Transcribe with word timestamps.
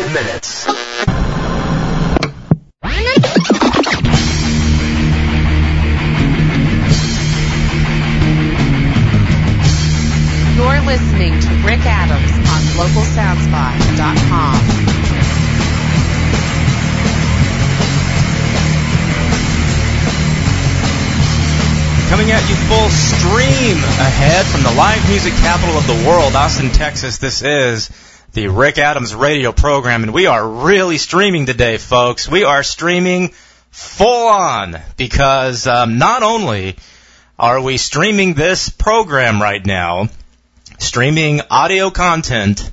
five 0.00 0.14
minutes. 0.14 0.66
You're 10.56 10.80
listening 10.86 11.38
to 11.40 11.48
Rick 11.66 11.84
Adams 11.86 12.32
on 12.48 12.62
LocalSoundspot.com. 12.78 14.56
Coming 22.10 22.30
at 22.32 22.42
you 22.50 22.56
full 22.66 22.90
stream 22.90 23.76
ahead 24.00 24.44
from 24.46 24.62
the 24.64 24.72
live 24.72 25.08
music 25.08 25.32
capital 25.34 25.76
of 25.76 25.86
the 25.86 25.94
world, 26.08 26.34
Austin, 26.34 26.70
Texas. 26.70 27.18
This 27.18 27.40
is 27.42 27.88
the 28.32 28.46
Rick 28.46 28.78
Adams 28.78 29.12
radio 29.12 29.50
program, 29.50 30.04
and 30.04 30.14
we 30.14 30.26
are 30.26 30.48
really 30.48 30.98
streaming 30.98 31.46
today, 31.46 31.78
folks. 31.78 32.28
We 32.28 32.44
are 32.44 32.62
streaming 32.62 33.30
full 33.70 34.28
on 34.28 34.76
because 34.96 35.66
um, 35.66 35.98
not 35.98 36.22
only 36.22 36.76
are 37.38 37.60
we 37.60 37.76
streaming 37.76 38.34
this 38.34 38.68
program 38.68 39.42
right 39.42 39.64
now, 39.64 40.10
streaming 40.78 41.40
audio 41.50 41.90
content 41.90 42.70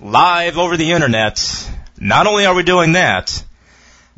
live 0.00 0.58
over 0.58 0.76
the 0.76 0.90
internet, 0.90 1.70
not 2.00 2.26
only 2.26 2.44
are 2.46 2.54
we 2.54 2.64
doing 2.64 2.92
that, 2.92 3.44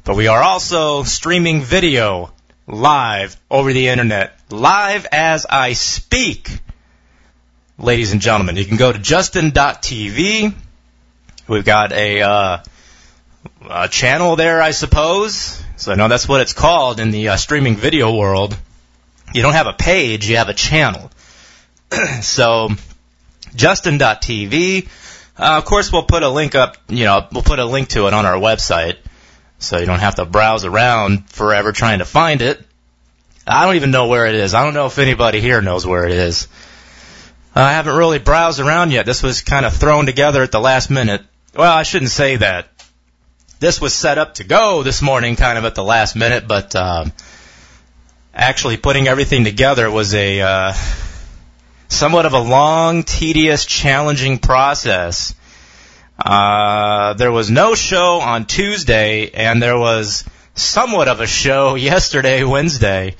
but 0.04 0.16
we 0.16 0.28
are 0.28 0.42
also 0.42 1.02
streaming 1.02 1.60
video 1.60 2.32
live 2.66 3.38
over 3.50 3.74
the 3.74 3.88
internet, 3.88 4.38
live 4.48 5.06
as 5.12 5.44
I 5.44 5.74
speak. 5.74 6.48
Ladies 7.78 8.12
and 8.12 8.22
gentlemen, 8.22 8.56
you 8.56 8.64
can 8.64 8.78
go 8.78 8.90
to 8.90 8.98
justin.tv. 8.98 10.54
We've 11.48 11.64
got 11.64 11.92
a, 11.92 12.20
uh, 12.20 12.58
a 13.70 13.88
channel 13.88 14.36
there, 14.36 14.60
I 14.60 14.72
suppose. 14.72 15.62
So 15.76 15.92
I 15.92 15.94
know 15.94 16.08
that's 16.08 16.28
what 16.28 16.42
it's 16.42 16.52
called 16.52 17.00
in 17.00 17.10
the 17.10 17.30
uh, 17.30 17.36
streaming 17.36 17.76
video 17.76 18.14
world. 18.14 18.56
You 19.32 19.42
don't 19.42 19.54
have 19.54 19.66
a 19.66 19.72
page, 19.72 20.28
you 20.28 20.36
have 20.36 20.50
a 20.50 20.54
channel. 20.54 21.10
so, 22.20 22.68
justin.tv. 23.54 24.88
Uh, 25.38 25.56
of 25.56 25.64
course, 25.64 25.90
we'll 25.90 26.02
put 26.02 26.22
a 26.22 26.28
link 26.28 26.54
up, 26.54 26.76
you 26.88 27.04
know, 27.04 27.26
we'll 27.32 27.42
put 27.42 27.58
a 27.58 27.64
link 27.64 27.88
to 27.90 28.06
it 28.08 28.14
on 28.14 28.26
our 28.26 28.34
website. 28.34 28.96
So 29.58 29.78
you 29.78 29.86
don't 29.86 30.00
have 30.00 30.16
to 30.16 30.24
browse 30.24 30.64
around 30.64 31.30
forever 31.30 31.72
trying 31.72 32.00
to 32.00 32.04
find 32.04 32.42
it. 32.42 32.62
I 33.46 33.64
don't 33.64 33.76
even 33.76 33.90
know 33.90 34.06
where 34.08 34.26
it 34.26 34.34
is. 34.34 34.54
I 34.54 34.64
don't 34.64 34.74
know 34.74 34.86
if 34.86 34.98
anybody 34.98 35.40
here 35.40 35.62
knows 35.62 35.86
where 35.86 36.04
it 36.04 36.12
is. 36.12 36.48
I 37.54 37.72
haven't 37.72 37.96
really 37.96 38.18
browsed 38.18 38.60
around 38.60 38.92
yet. 38.92 39.06
This 39.06 39.22
was 39.22 39.40
kind 39.40 39.64
of 39.64 39.72
thrown 39.72 40.06
together 40.06 40.42
at 40.42 40.52
the 40.52 40.60
last 40.60 40.90
minute. 40.90 41.22
Well, 41.54 41.72
I 41.72 41.82
shouldn't 41.82 42.10
say 42.10 42.36
that. 42.36 42.68
This 43.58 43.80
was 43.80 43.94
set 43.94 44.18
up 44.18 44.34
to 44.34 44.44
go 44.44 44.82
this 44.82 45.00
morning 45.00 45.34
kind 45.34 45.56
of 45.56 45.64
at 45.64 45.74
the 45.74 45.82
last 45.82 46.14
minute, 46.14 46.46
but 46.46 46.76
um, 46.76 47.12
actually 48.34 48.76
putting 48.76 49.08
everything 49.08 49.44
together 49.44 49.90
was 49.90 50.14
a 50.14 50.40
uh, 50.42 50.72
somewhat 51.88 52.26
of 52.26 52.34
a 52.34 52.38
long, 52.38 53.02
tedious, 53.02 53.64
challenging 53.64 54.38
process. 54.38 55.34
Uh, 56.18 57.14
there 57.14 57.32
was 57.32 57.50
no 57.50 57.74
show 57.74 58.20
on 58.20 58.44
Tuesday, 58.44 59.30
and 59.30 59.62
there 59.62 59.78
was 59.78 60.24
somewhat 60.54 61.08
of 61.08 61.20
a 61.20 61.26
show 61.26 61.74
yesterday, 61.76 62.44
Wednesday. 62.44 63.16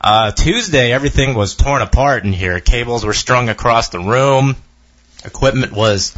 Uh, 0.00 0.30
Tuesday, 0.30 0.92
everything 0.92 1.34
was 1.34 1.56
torn 1.56 1.82
apart 1.82 2.24
in 2.24 2.32
here. 2.32 2.60
Cables 2.60 3.04
were 3.04 3.12
strung 3.12 3.48
across 3.48 3.88
the 3.88 3.98
room. 4.00 4.54
Equipment 5.24 5.72
was 5.72 6.16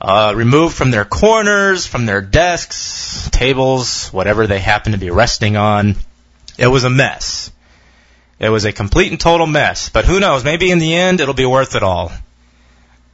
uh, 0.00 0.32
removed 0.36 0.76
from 0.76 0.90
their 0.90 1.04
corners, 1.04 1.86
from 1.86 2.06
their 2.06 2.20
desks, 2.20 3.28
tables, 3.30 4.08
whatever 4.08 4.46
they 4.46 4.60
happened 4.60 4.94
to 4.94 5.00
be 5.00 5.10
resting 5.10 5.56
on. 5.56 5.96
It 6.56 6.68
was 6.68 6.84
a 6.84 6.90
mess. 6.90 7.50
It 8.38 8.48
was 8.48 8.64
a 8.64 8.72
complete 8.72 9.10
and 9.10 9.20
total 9.20 9.46
mess. 9.46 9.88
But 9.88 10.04
who 10.04 10.20
knows? 10.20 10.44
Maybe 10.44 10.70
in 10.70 10.78
the 10.78 10.94
end, 10.94 11.20
it'll 11.20 11.34
be 11.34 11.46
worth 11.46 11.74
it 11.74 11.82
all. 11.82 12.12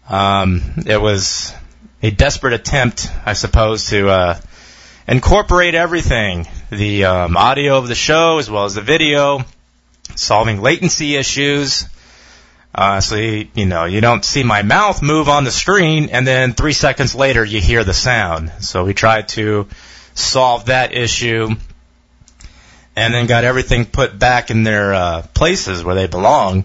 Um, 0.08 0.62
it 0.86 1.00
was 1.00 1.54
a 2.02 2.10
desperate 2.10 2.52
attempt, 2.52 3.10
I 3.24 3.32
suppose, 3.32 3.88
to 3.88 4.10
uh, 4.10 4.40
incorporate 5.08 5.74
everything 5.74 6.46
the 6.70 7.06
um, 7.06 7.36
audio 7.36 7.78
of 7.78 7.88
the 7.88 7.94
show 7.94 8.38
as 8.38 8.50
well 8.50 8.66
as 8.66 8.74
the 8.74 8.82
video, 8.82 9.44
solving 10.14 10.60
latency 10.60 11.16
issues. 11.16 11.86
Uh, 12.74 13.00
so 13.00 13.14
you, 13.14 13.46
you 13.54 13.66
know 13.66 13.84
you 13.84 14.00
don't 14.00 14.24
see 14.24 14.42
my 14.42 14.62
mouth 14.62 15.00
move 15.00 15.28
on 15.28 15.44
the 15.44 15.52
screen, 15.52 16.08
and 16.10 16.26
then 16.26 16.54
three 16.54 16.72
seconds 16.72 17.14
later 17.14 17.44
you 17.44 17.60
hear 17.60 17.84
the 17.84 17.94
sound. 17.94 18.50
So 18.60 18.84
we 18.84 18.94
tried 18.94 19.28
to 19.28 19.68
solve 20.14 20.66
that 20.66 20.92
issue, 20.92 21.50
and 22.96 23.14
then 23.14 23.26
got 23.26 23.44
everything 23.44 23.86
put 23.86 24.18
back 24.18 24.50
in 24.50 24.64
their 24.64 24.92
uh, 24.92 25.22
places 25.34 25.84
where 25.84 25.94
they 25.94 26.08
belong. 26.08 26.64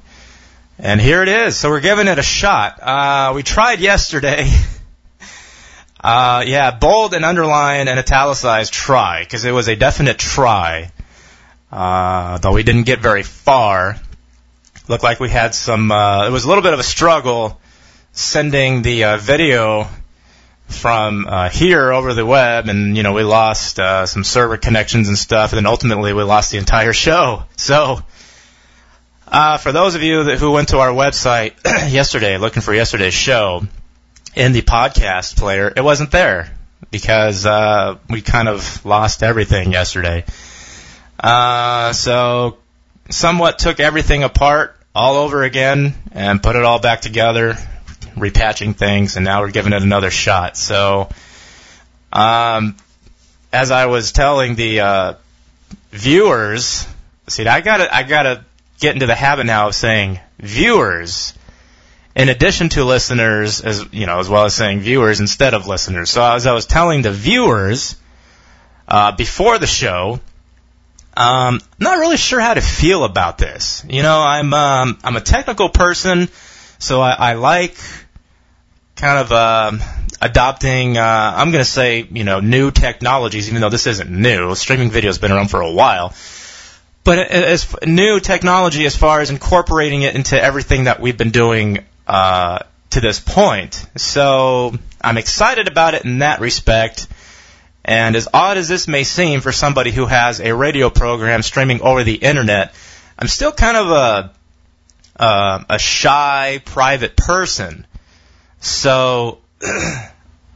And 0.79 1.01
here 1.01 1.21
it 1.21 1.29
is. 1.29 1.57
So 1.57 1.69
we're 1.69 1.81
giving 1.81 2.07
it 2.07 2.17
a 2.17 2.23
shot. 2.23 2.79
Uh, 2.81 3.33
we 3.35 3.43
tried 3.43 3.79
yesterday. 3.79 4.49
Uh, 6.01 6.45
yeah, 6.47 6.71
bold 6.71 7.13
and 7.13 7.25
underline 7.25 7.89
and 7.89 7.99
italicized 7.99 8.71
try, 8.71 9.21
because 9.21 9.43
it 9.43 9.51
was 9.51 9.67
a 9.67 9.75
definite 9.75 10.17
try. 10.17 10.91
Uh, 11.71 12.37
though 12.37 12.53
we 12.53 12.63
didn't 12.63 12.83
get 12.83 12.99
very 12.99 13.21
far. 13.21 13.99
Looked 14.89 15.03
like 15.03 15.19
we 15.19 15.29
had 15.29 15.53
some, 15.53 15.91
uh, 15.91 16.25
it 16.25 16.31
was 16.31 16.45
a 16.45 16.47
little 16.47 16.63
bit 16.63 16.73
of 16.73 16.79
a 16.79 16.83
struggle 16.83 17.61
sending 18.11 18.81
the 18.81 19.03
uh, 19.03 19.17
video 19.17 19.87
from 20.65 21.27
uh, 21.27 21.47
here 21.47 21.93
over 21.93 22.15
the 22.15 22.25
web, 22.25 22.67
and, 22.67 22.97
you 22.97 23.03
know, 23.03 23.13
we 23.13 23.21
lost 23.21 23.79
uh, 23.79 24.07
some 24.07 24.23
server 24.23 24.57
connections 24.57 25.07
and 25.07 25.15
stuff, 25.15 25.51
and 25.51 25.57
then 25.57 25.67
ultimately 25.67 26.11
we 26.11 26.23
lost 26.23 26.49
the 26.49 26.57
entire 26.57 26.91
show. 26.91 27.43
So, 27.55 27.99
uh, 29.27 29.59
for 29.59 29.71
those 29.71 29.93
of 29.93 30.01
you 30.01 30.23
that, 30.23 30.39
who 30.39 30.53
went 30.53 30.69
to 30.69 30.79
our 30.79 30.89
website 30.89 31.53
yesterday 31.93 32.39
looking 32.39 32.63
for 32.63 32.73
yesterday's 32.73 33.13
show, 33.13 33.61
in 34.35 34.53
the 34.53 34.63
podcast 34.63 35.37
player, 35.37 35.71
it 35.77 35.83
wasn't 35.83 36.09
there 36.09 36.51
because 36.89 37.45
uh, 37.45 37.99
we 38.09 38.23
kind 38.23 38.47
of 38.47 38.83
lost 38.87 39.21
everything 39.21 39.71
yesterday. 39.71 40.25
Uh, 41.19 41.93
so 41.93 42.57
somewhat 43.11 43.59
took 43.59 43.79
everything 43.79 44.23
apart 44.23 44.75
all 44.93 45.15
over 45.15 45.43
again 45.43 45.93
and 46.11 46.41
put 46.41 46.55
it 46.55 46.63
all 46.63 46.79
back 46.79 47.01
together, 47.01 47.55
repatching 48.15 48.75
things, 48.75 49.15
and 49.15 49.25
now 49.25 49.41
we're 49.41 49.51
giving 49.51 49.73
it 49.73 49.81
another 49.81 50.11
shot. 50.11 50.57
So, 50.57 51.09
um, 52.11 52.75
as 53.53 53.71
I 53.71 53.87
was 53.87 54.11
telling 54.11 54.55
the 54.55 54.79
uh, 54.81 55.13
viewers, 55.91 56.87
see, 57.27 57.47
I 57.47 57.61
gotta, 57.61 57.93
I 57.93 58.03
gotta 58.03 58.45
get 58.79 58.93
into 58.93 59.05
the 59.05 59.15
habit 59.15 59.45
now 59.45 59.67
of 59.67 59.75
saying 59.75 60.19
viewers 60.39 61.33
in 62.15 62.29
addition 62.29 62.69
to 62.69 62.83
listeners, 62.83 63.61
as 63.61 63.85
you 63.93 64.05
know, 64.05 64.19
as 64.19 64.27
well 64.27 64.45
as 64.45 64.53
saying 64.53 64.81
viewers 64.81 65.19
instead 65.19 65.53
of 65.53 65.67
listeners. 65.67 66.09
So 66.09 66.21
as 66.21 66.45
I 66.45 66.53
was 66.53 66.65
telling 66.65 67.01
the 67.01 67.11
viewers 67.11 67.95
uh, 68.87 69.13
before 69.13 69.57
the 69.57 69.67
show, 69.67 70.19
um, 71.19 71.59
not 71.77 71.99
really 71.99 72.15
sure 72.15 72.39
how 72.39 72.53
to 72.53 72.61
feel 72.61 73.03
about 73.03 73.37
this. 73.37 73.83
You 73.87 74.03
know, 74.03 74.21
I'm 74.21 74.53
um, 74.53 74.97
I'm 75.03 75.17
a 75.17 75.21
technical 75.21 75.67
person, 75.67 76.29
so 76.79 77.01
I, 77.01 77.11
I 77.11 77.33
like 77.33 77.75
kind 78.95 79.19
of 79.19 79.31
um, 79.33 79.81
adopting. 80.21 80.97
Uh, 80.97 81.33
I'm 81.35 81.51
going 81.51 81.61
to 81.61 81.69
say 81.69 82.07
you 82.09 82.23
know 82.23 82.39
new 82.39 82.71
technologies, 82.71 83.49
even 83.49 83.59
though 83.59 83.69
this 83.69 83.85
isn't 83.85 84.09
new. 84.09 84.55
Streaming 84.55 84.91
video 84.91 85.09
has 85.09 85.17
been 85.17 85.33
around 85.33 85.49
for 85.49 85.59
a 85.59 85.71
while. 85.71 86.13
But 87.03 87.19
as 87.31 87.75
new 87.85 88.21
technology, 88.21 88.85
as 88.85 88.95
far 88.95 89.19
as 89.19 89.29
incorporating 89.29 90.03
it 90.03 90.15
into 90.15 90.41
everything 90.41 90.85
that 90.85 91.01
we've 91.01 91.17
been 91.17 91.31
doing 91.31 91.79
uh, 92.07 92.59
to 92.91 93.01
this 93.01 93.19
point. 93.19 93.85
So 93.97 94.73
I'm 95.01 95.17
excited 95.17 95.67
about 95.67 95.95
it 95.95 96.05
in 96.05 96.19
that 96.19 96.39
respect. 96.39 97.07
And 97.83 98.15
as 98.15 98.27
odd 98.33 98.57
as 98.57 98.67
this 98.67 98.87
may 98.87 99.03
seem 99.03 99.41
for 99.41 99.51
somebody 99.51 99.91
who 99.91 100.05
has 100.05 100.41
a 100.41 100.53
radio 100.53 100.89
program 100.89 101.41
streaming 101.41 101.81
over 101.81 102.03
the 102.03 102.15
internet, 102.15 102.73
I'm 103.17 103.27
still 103.27 103.51
kind 103.51 103.77
of 103.77 103.89
a 103.89 104.33
uh, 105.19 105.63
a 105.69 105.79
shy, 105.79 106.61
private 106.63 107.15
person. 107.15 107.85
So 108.61 109.39
uh, 109.61 110.03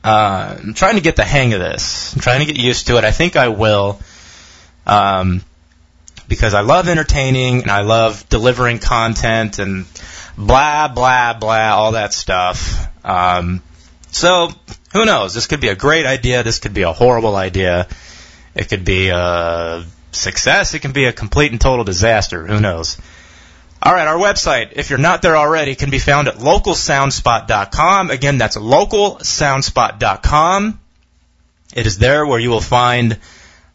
I'm 0.04 0.74
trying 0.74 0.96
to 0.96 1.02
get 1.02 1.16
the 1.16 1.26
hang 1.26 1.54
of 1.54 1.60
this. 1.60 2.14
I'm 2.14 2.22
trying 2.22 2.40
to 2.40 2.46
get 2.46 2.58
used 2.58 2.88
to 2.88 2.98
it. 2.98 3.04
I 3.04 3.12
think 3.12 3.36
I 3.36 3.50
will. 3.50 4.00
Um, 4.86 5.42
because 6.28 6.54
I 6.54 6.62
love 6.62 6.88
entertaining 6.88 7.64
and 7.64 7.72
I 7.72 7.82
love 7.82 8.28
delivering 8.30 8.80
content 8.80 9.60
and 9.60 9.86
blah 10.38 10.88
blah 10.88 11.34
blah, 11.34 11.76
all 11.76 11.94
that 11.94 12.14
stuff. 12.14 12.88
Um, 13.06 13.62
so 14.12 14.50
who 14.94 15.06
knows? 15.06 15.34
This 15.34 15.48
could 15.48 15.60
be 15.60 15.68
a 15.70 15.76
great 15.76 16.06
idea. 16.06 16.44
This 16.44 16.60
could 16.60 16.74
be 16.74 16.84
a 16.84 16.94
horrible 16.94 17.36
idea. 17.36 17.88
It 18.56 18.70
could 18.70 18.86
be 18.86 19.10
a 19.10 19.84
success. 20.12 20.74
It 20.74 20.80
can 20.80 20.92
be 20.92 21.06
a 21.06 21.14
complete 21.14 21.52
and 21.52 21.60
total 21.60 21.84
disaster. 21.84 22.46
Who 22.46 22.60
knows? 22.60 22.98
All 23.82 23.94
right, 23.94 24.08
our 24.08 24.18
website, 24.18 24.74
if 24.78 24.90
you're 24.90 25.00
not 25.00 25.22
there 25.22 25.36
already, 25.36 25.76
can 25.76 25.90
be 25.90 26.00
found 26.00 26.30
at 26.30 26.36
localsoundspot.com. 26.36 28.12
Again, 28.12 28.38
that's 28.38 28.56
localsoundspot.com. 28.56 30.80
It 31.76 31.86
is 31.86 31.98
there 31.98 32.26
where 32.26 32.40
you 32.40 32.50
will 32.50 32.62
find 32.62 33.20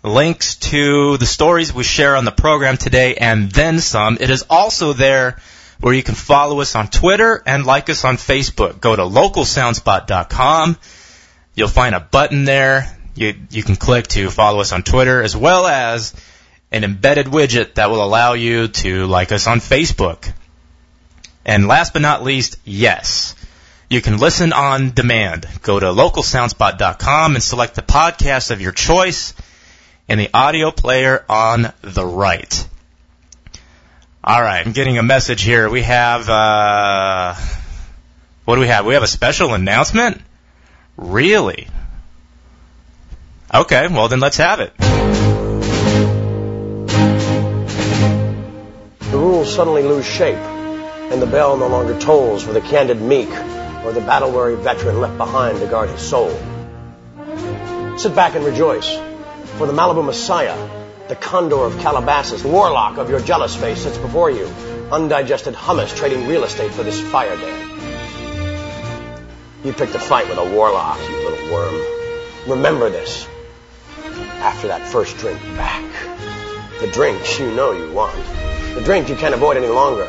links 0.02 0.56
to 0.56 1.18
the 1.18 1.26
stories 1.26 1.74
we 1.74 1.84
share 1.84 2.16
on 2.16 2.24
the 2.24 2.30
program 2.30 2.78
today 2.78 3.16
and 3.16 3.50
then 3.50 3.80
some. 3.80 4.16
It 4.20 4.30
is 4.30 4.46
also 4.48 4.92
there 4.92 5.38
where 5.80 5.92
you 5.92 6.02
can 6.02 6.14
follow 6.14 6.60
us 6.60 6.74
on 6.74 6.88
Twitter 6.88 7.42
and 7.44 7.66
like 7.66 7.90
us 7.90 8.04
on 8.04 8.16
Facebook. 8.16 8.80
Go 8.80 8.96
to 8.96 9.02
localsoundspot.com. 9.02 10.78
You'll 11.58 11.66
find 11.66 11.92
a 11.92 11.98
button 11.98 12.44
there. 12.44 12.86
You, 13.16 13.34
you 13.50 13.64
can 13.64 13.74
click 13.74 14.06
to 14.08 14.30
follow 14.30 14.60
us 14.60 14.70
on 14.70 14.84
Twitter 14.84 15.20
as 15.20 15.36
well 15.36 15.66
as 15.66 16.14
an 16.70 16.84
embedded 16.84 17.26
widget 17.26 17.74
that 17.74 17.90
will 17.90 18.00
allow 18.00 18.34
you 18.34 18.68
to 18.68 19.06
like 19.06 19.32
us 19.32 19.48
on 19.48 19.58
Facebook. 19.58 20.32
And 21.44 21.66
last 21.66 21.94
but 21.94 22.02
not 22.02 22.22
least, 22.22 22.58
yes. 22.64 23.34
You 23.90 24.00
can 24.00 24.18
listen 24.18 24.52
on 24.52 24.90
demand. 24.90 25.48
Go 25.62 25.80
to 25.80 25.86
localsoundspot.com 25.86 27.34
and 27.34 27.42
select 27.42 27.74
the 27.74 27.82
podcast 27.82 28.52
of 28.52 28.60
your 28.60 28.70
choice 28.70 29.34
in 30.06 30.18
the 30.18 30.30
audio 30.32 30.70
player 30.70 31.24
on 31.28 31.72
the 31.82 32.06
right. 32.06 32.68
All 34.22 34.40
right, 34.40 34.64
I'm 34.64 34.74
getting 34.74 34.96
a 34.98 35.02
message 35.02 35.42
here. 35.42 35.68
We 35.68 35.82
have, 35.82 36.28
uh, 36.28 37.34
what 38.44 38.54
do 38.54 38.60
we 38.60 38.68
have? 38.68 38.86
We 38.86 38.94
have 38.94 39.02
a 39.02 39.08
special 39.08 39.54
announcement? 39.54 40.22
Really? 40.98 41.68
Okay, 43.54 43.86
well 43.86 44.08
then 44.08 44.18
let's 44.18 44.36
have 44.38 44.58
it. 44.58 44.76
The 48.98 49.16
rules 49.16 49.54
suddenly 49.54 49.84
lose 49.84 50.04
shape, 50.04 50.34
and 50.34 51.22
the 51.22 51.26
bell 51.26 51.56
no 51.56 51.68
longer 51.68 51.96
tolls 52.00 52.42
for 52.42 52.52
the 52.52 52.60
candid 52.60 53.00
meek 53.00 53.30
or 53.84 53.92
the 53.92 54.00
battle-weary 54.00 54.56
veteran 54.56 55.00
left 55.00 55.16
behind 55.16 55.60
to 55.60 55.66
guard 55.68 55.88
his 55.88 56.00
soul. 56.00 56.30
Sit 57.96 58.16
back 58.16 58.34
and 58.34 58.44
rejoice, 58.44 58.92
for 59.56 59.68
the 59.68 59.72
Malibu 59.72 60.04
Messiah, 60.04 60.56
the 61.06 61.14
condor 61.14 61.64
of 61.64 61.78
Calabasas, 61.78 62.42
warlock 62.42 62.98
of 62.98 63.08
your 63.08 63.20
jealous 63.20 63.54
face 63.54 63.82
sits 63.82 63.98
before 63.98 64.32
you, 64.32 64.46
undigested 64.90 65.54
hummus 65.54 65.96
trading 65.96 66.26
real 66.26 66.42
estate 66.42 66.72
for 66.72 66.82
this 66.82 67.00
fire 67.00 67.36
dam. 67.36 67.77
You 69.64 69.72
picked 69.72 69.94
a 69.96 69.98
fight 69.98 70.28
with 70.28 70.38
a 70.38 70.54
warlock, 70.54 71.00
you 71.00 71.28
little 71.28 71.52
worm. 71.52 71.74
Remember 72.46 72.90
this. 72.90 73.26
After 74.38 74.68
that 74.68 74.86
first 74.86 75.18
drink 75.18 75.40
back. 75.56 75.84
The 76.80 76.86
drinks 76.86 77.40
you 77.40 77.50
know 77.50 77.72
you 77.72 77.92
want. 77.92 78.14
The 78.74 78.82
drink 78.84 79.08
you 79.08 79.16
can't 79.16 79.34
avoid 79.34 79.56
any 79.56 79.66
longer. 79.66 80.06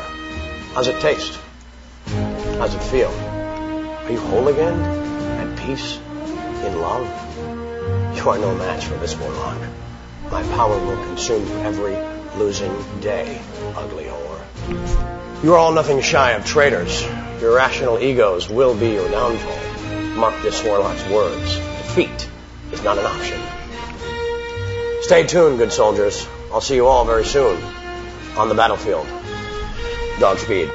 How's 0.72 0.86
it 0.86 1.00
taste? 1.00 1.36
How's 2.06 2.74
it 2.76 2.82
feel? 2.82 3.10
Are 3.10 4.12
you 4.12 4.20
whole 4.20 4.46
again? 4.46 4.78
At 4.80 5.58
peace? 5.58 5.98
In 6.64 6.80
love? 6.80 7.06
You 8.16 8.28
are 8.28 8.38
no 8.38 8.54
match 8.54 8.84
for 8.84 8.94
this 8.98 9.16
warlock. 9.18 9.58
My 10.30 10.44
power 10.54 10.78
will 10.78 11.04
consume 11.06 11.44
you 11.44 11.54
every 11.62 11.96
losing 12.38 13.00
day, 13.00 13.42
ugly 13.74 14.04
whore. 14.04 15.42
You 15.42 15.54
are 15.54 15.58
all 15.58 15.72
nothing 15.72 16.02
shy 16.02 16.32
of 16.32 16.46
traitors. 16.46 17.02
Your 17.40 17.56
rational 17.56 17.98
egos 17.98 18.50
will 18.50 18.76
be 18.76 18.90
your 18.90 19.10
downfall. 19.10 19.58
Mark 20.16 20.42
this 20.42 20.62
warlock's 20.62 21.08
words. 21.08 21.56
Defeat 21.56 22.28
is 22.70 22.84
not 22.84 22.98
an 22.98 23.06
option. 23.06 23.40
Stay 25.02 25.26
tuned, 25.26 25.58
good 25.58 25.72
soldiers. 25.72 26.26
I'll 26.52 26.60
see 26.60 26.74
you 26.74 26.86
all 26.86 27.04
very 27.04 27.24
soon 27.24 27.62
on 28.36 28.48
the 28.48 28.54
battlefield. 28.54 29.06
Dog 30.18 30.38
speed. 30.38 30.68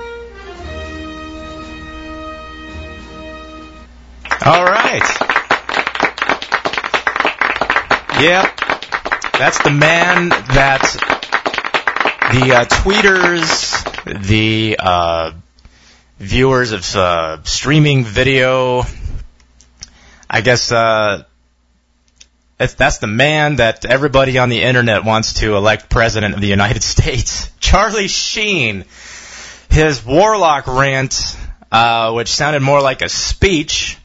All 4.43 4.65
right. 4.65 5.03
Yep. 8.19 8.59
That's 9.37 9.61
the 9.63 9.71
man 9.71 10.29
that 10.29 10.81
the 12.31 12.55
uh, 12.55 12.65
tweeters, 12.65 14.27
the 14.27 14.77
uh, 14.79 15.31
viewers 16.19 16.71
of 16.71 16.95
uh, 16.95 17.43
streaming 17.43 18.03
video, 18.03 18.83
I 20.29 20.41
guess 20.41 20.71
uh, 20.71 21.23
that's 22.57 22.99
the 22.99 23.07
man 23.07 23.57
that 23.57 23.85
everybody 23.85 24.37
on 24.37 24.49
the 24.49 24.61
internet 24.61 25.03
wants 25.03 25.33
to 25.41 25.55
elect 25.55 25.89
president 25.89 26.35
of 26.35 26.41
the 26.41 26.47
United 26.47 26.83
States. 26.95 27.51
Charlie 27.59 28.07
Sheen, 28.07 28.85
his 29.69 30.05
warlock 30.05 30.67
rant, 30.67 31.37
uh, 31.71 32.13
which 32.13 32.29
sounded 32.29 32.61
more 32.61 32.81
like 32.81 33.01
a 33.01 33.09
speech. 33.09 33.97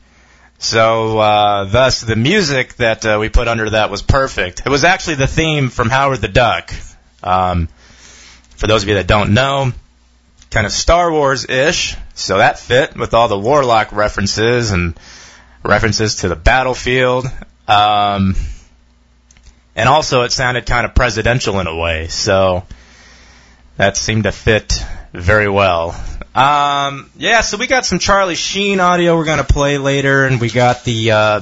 So, 0.58 1.18
uh, 1.18 1.64
thus, 1.64 2.02
the 2.02 2.16
music 2.16 2.74
that 2.74 3.06
uh, 3.06 3.16
we 3.18 3.30
put 3.30 3.48
under 3.48 3.70
that 3.70 3.90
was 3.90 4.02
perfect. 4.02 4.62
It 4.66 4.68
was 4.68 4.84
actually 4.84 5.16
the 5.16 5.26
theme 5.26 5.70
from 5.70 5.88
Howard 5.88 6.20
the 6.20 6.28
Duck. 6.28 6.74
Um, 7.22 7.68
for 8.56 8.66
those 8.66 8.82
of 8.82 8.88
you 8.88 8.96
that 8.96 9.06
don't 9.06 9.32
know, 9.32 9.72
kind 10.50 10.67
of 10.67 10.73
Star 10.73 11.12
Wars-ish, 11.12 11.97
so 12.14 12.38
that 12.38 12.58
fit 12.58 12.97
with 12.97 13.14
all 13.14 13.29
the 13.29 13.38
Warlock 13.38 13.93
references 13.93 14.73
and 14.73 14.99
references 15.64 16.17
to 16.17 16.29
the 16.29 16.37
battlefield. 16.37 17.26
Um, 17.69 18.35
and 19.76 19.88
also, 19.88 20.23
it 20.23 20.32
sounded 20.32 20.67
kind 20.67 20.85
of 20.85 20.94
presidential 20.94 21.61
in 21.61 21.67
a 21.67 21.76
way, 21.76 22.08
so 22.08 22.64
that 23.76 23.97
seemed 23.97 24.25
to 24.25 24.32
fit 24.32 24.85
very 25.12 25.49
well. 25.49 25.91
Um, 26.35 27.11
yeah, 27.17 27.41
so 27.41 27.56
we 27.56 27.67
got 27.67 27.87
some 27.87 27.99
Charlie 27.99 28.35
Sheen 28.35 28.81
audio 28.81 29.17
we're 29.17 29.25
gonna 29.25 29.44
play 29.44 29.79
later, 29.79 30.25
and 30.26 30.41
we 30.41 30.50
got 30.50 30.85
the 30.85 31.12
uh, 31.12 31.41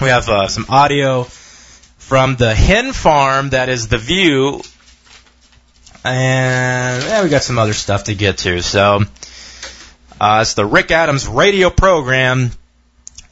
we 0.00 0.08
have 0.08 0.28
uh, 0.28 0.48
some 0.48 0.66
audio 0.68 1.24
from 1.24 2.36
the 2.36 2.54
hen 2.54 2.92
farm 2.92 3.50
that 3.50 3.68
is 3.68 3.88
the 3.88 3.98
View, 3.98 4.62
and 6.04 7.02
yeah, 7.02 7.22
we 7.22 7.28
got 7.28 7.42
some 7.42 7.58
other 7.58 7.72
stuff 7.72 8.04
to 8.04 8.14
get 8.14 8.38
to. 8.38 8.62
So 8.62 9.00
uh, 10.20 10.38
it's 10.42 10.54
the 10.54 10.66
Rick 10.66 10.90
Adams 10.90 11.26
radio 11.26 11.70
program. 11.70 12.50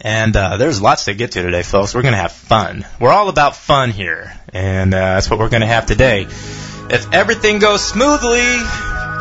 And 0.04 0.36
uh, 0.36 0.56
there's 0.56 0.82
lots 0.82 1.04
to 1.04 1.14
get 1.14 1.32
to 1.32 1.42
today, 1.42 1.62
folks. 1.62 1.94
We're 1.94 2.02
going 2.02 2.14
to 2.14 2.18
have 2.18 2.32
fun. 2.32 2.84
We're 2.98 3.12
all 3.12 3.28
about 3.28 3.54
fun 3.54 3.92
here, 3.92 4.32
and 4.52 4.92
uh, 4.92 4.98
that's 4.98 5.30
what 5.30 5.38
we're 5.38 5.48
going 5.48 5.60
to 5.60 5.68
have 5.68 5.86
today. 5.86 6.22
If 6.22 7.12
everything 7.12 7.60
goes 7.60 7.84
smoothly, 7.84 8.40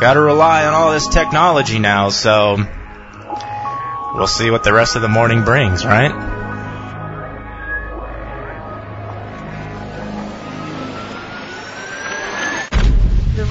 got 0.00 0.14
to 0.14 0.20
rely 0.20 0.66
on 0.66 0.74
all 0.74 0.90
this 0.90 1.06
technology 1.06 1.78
now, 1.78 2.08
so 2.08 2.56
we'll 4.12 4.26
see 4.26 4.50
what 4.50 4.64
the 4.64 4.72
rest 4.72 4.96
of 4.96 5.02
the 5.02 5.08
morning 5.08 5.44
brings, 5.44 5.86
right? 5.86 6.41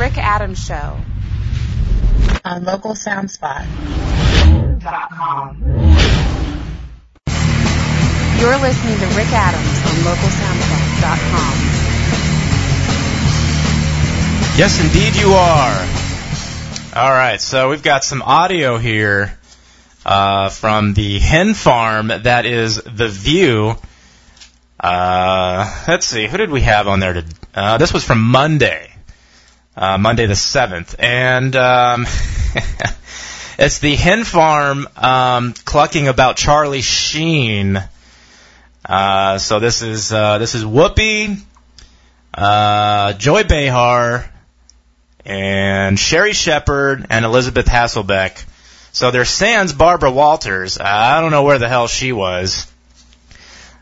Rick 0.01 0.17
Adams 0.17 0.65
Show. 0.65 0.97
on 2.43 2.65
localsoundspot.com. 2.65 5.61
You're 8.39 8.57
listening 8.57 8.97
to 8.97 9.05
Rick 9.15 9.31
Adams 9.31 9.77
on 9.85 9.93
localsoundspot.com. 10.01 11.53
Yes, 14.57 14.81
indeed 14.81 15.15
you 15.21 15.33
are. 15.33 15.87
All 16.95 17.11
right, 17.11 17.39
so 17.39 17.69
we've 17.69 17.83
got 17.83 18.03
some 18.03 18.23
audio 18.23 18.79
here 18.79 19.37
uh, 20.03 20.49
from 20.49 20.95
the 20.95 21.19
hen 21.19 21.53
farm 21.53 22.07
that 22.07 22.47
is 22.47 22.77
the 22.77 23.07
View. 23.07 23.75
Uh, 24.79 25.83
let's 25.87 26.07
see, 26.07 26.25
who 26.25 26.37
did 26.37 26.49
we 26.49 26.61
have 26.61 26.87
on 26.87 26.99
there? 26.99 27.13
To, 27.13 27.23
uh, 27.53 27.77
this 27.77 27.93
was 27.93 28.03
from 28.03 28.23
Monday, 28.23 28.90
uh, 29.75 29.97
Monday 29.97 30.25
the 30.25 30.35
seventh, 30.35 30.95
and 30.99 31.55
um, 31.55 32.05
it's 33.57 33.79
the 33.79 33.95
hen 33.95 34.23
farm 34.23 34.87
um, 34.97 35.53
clucking 35.65 36.07
about 36.07 36.35
Charlie 36.35 36.81
Sheen. 36.81 37.81
Uh, 38.85 39.37
so 39.37 39.59
this 39.59 39.81
is 39.81 40.11
uh, 40.11 40.37
this 40.37 40.55
is 40.55 40.63
Whoopi, 40.63 41.39
uh, 42.33 43.13
Joy 43.13 43.43
Behar, 43.43 44.29
and 45.25 45.99
Sherri 45.99 46.33
Shepherd 46.33 47.07
and 47.09 47.25
Elisabeth 47.25 47.67
Hasselbeck. 47.67 48.45
So 48.91 49.11
there's 49.11 49.29
sans 49.29 49.71
Barbara 49.71 50.11
Walters. 50.11 50.77
I 50.77 51.21
don't 51.21 51.31
know 51.31 51.43
where 51.43 51.59
the 51.59 51.69
hell 51.69 51.87
she 51.87 52.11
was. 52.11 52.67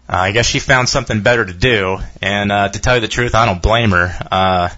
Uh, 0.08 0.18
I 0.18 0.32
guess 0.32 0.46
she 0.46 0.60
found 0.60 0.90
something 0.90 1.22
better 1.22 1.46
to 1.46 1.54
do, 1.54 2.00
and 2.22 2.52
uh, 2.52 2.70
to 2.70 2.80
tell 2.80 2.96
you 2.96 3.02
the 3.02 3.08
truth, 3.08 3.34
I 3.34 3.46
don't 3.46 3.62
blame 3.62 3.92
her. 3.92 4.16
Uh, 4.32 4.70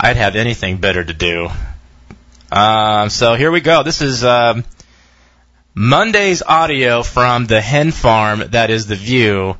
I'd 0.00 0.16
have 0.16 0.36
anything 0.36 0.78
better 0.78 1.02
to 1.02 1.12
do. 1.12 1.48
Um, 2.52 3.10
so 3.10 3.34
here 3.34 3.50
we 3.50 3.60
go. 3.60 3.82
This 3.82 4.00
is 4.00 4.24
um, 4.24 4.64
Monday's 5.74 6.42
audio 6.42 7.02
from 7.02 7.46
the 7.46 7.60
hen 7.60 7.90
farm 7.90 8.44
that 8.50 8.70
is 8.70 8.86
the 8.86 8.94
View, 8.94 9.56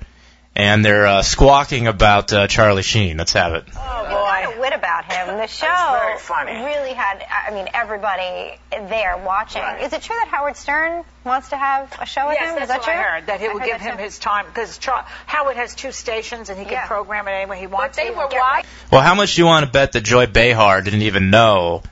and 0.54 0.84
they're 0.84 1.06
uh, 1.06 1.22
squawking 1.22 1.86
about 1.86 2.32
uh, 2.32 2.46
Charlie 2.46 2.82
Sheen. 2.82 3.16
Let's 3.16 3.32
have 3.32 3.54
it. 3.54 3.64
Oh 3.74 4.06
boy, 4.08 4.56
a 4.56 4.60
wit 4.60 4.72
about 4.72 4.97
him. 5.10 5.36
The 5.38 5.46
show 5.48 5.66
very 5.66 6.18
funny. 6.18 6.52
really 6.52 6.92
had, 6.92 7.24
I 7.46 7.52
mean, 7.54 7.68
everybody 7.74 8.58
there 8.70 9.16
watching. 9.24 9.62
Right. 9.62 9.82
Is 9.82 9.92
it 9.92 10.02
true 10.02 10.16
that 10.16 10.28
Howard 10.28 10.56
Stern 10.56 11.04
wants 11.24 11.50
to 11.50 11.56
have 11.56 11.92
a 12.00 12.06
show 12.06 12.26
with 12.28 12.36
Yes, 12.40 12.50
him? 12.50 12.54
that's 12.56 12.62
Is 12.62 12.68
that 12.68 12.78
what 12.78 12.84
true? 12.84 12.92
I 12.94 12.96
heard. 12.96 13.26
That 13.26 13.40
he 13.40 13.46
I 13.48 13.52
would 13.54 13.64
give 13.64 13.80
him 13.80 13.96
too. 13.96 14.02
his 14.02 14.18
time 14.18 14.46
because 14.46 14.78
Char- 14.78 15.04
Howard 15.26 15.56
has 15.56 15.74
two 15.74 15.92
stations 15.92 16.48
and 16.50 16.58
he 16.58 16.64
can 16.64 16.72
Yeah. 16.74 16.86
program 16.86 17.26
it 17.28 17.32
any 17.32 17.50
way 17.50 17.58
he 17.58 17.66
wants. 17.66 17.78
But 17.78 17.80
wants. 17.80 17.96
they 17.96 18.10
were 18.10 18.22
would 18.24 18.30
get- 18.30 18.40
watching. 18.40 18.70
Well, 18.90 19.02
how 19.02 19.14
much 19.14 19.34
do 19.34 19.42
you 19.42 19.46
want 19.46 19.64
to 19.66 19.70
bet 19.72 19.92
that 19.92 20.02
Joy 20.02 20.26
Behar 20.26 20.82
didn't 20.82 21.02
even 21.02 21.30
know 21.30 21.82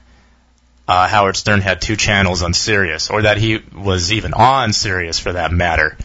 uh, 0.88 1.08
Howard 1.08 1.37
Stern 1.37 1.61
had 1.62 1.80
two 1.80 1.96
channels 1.96 2.42
on 2.42 2.54
Sirius, 2.54 3.11
or 3.11 3.23
that 3.23 3.38
he 3.38 3.58
was 3.75 4.12
even 4.12 4.35
on 4.35 4.73
Sirius 4.73 5.18
for 5.18 5.32
that 5.32 5.50
matter? 5.52 5.96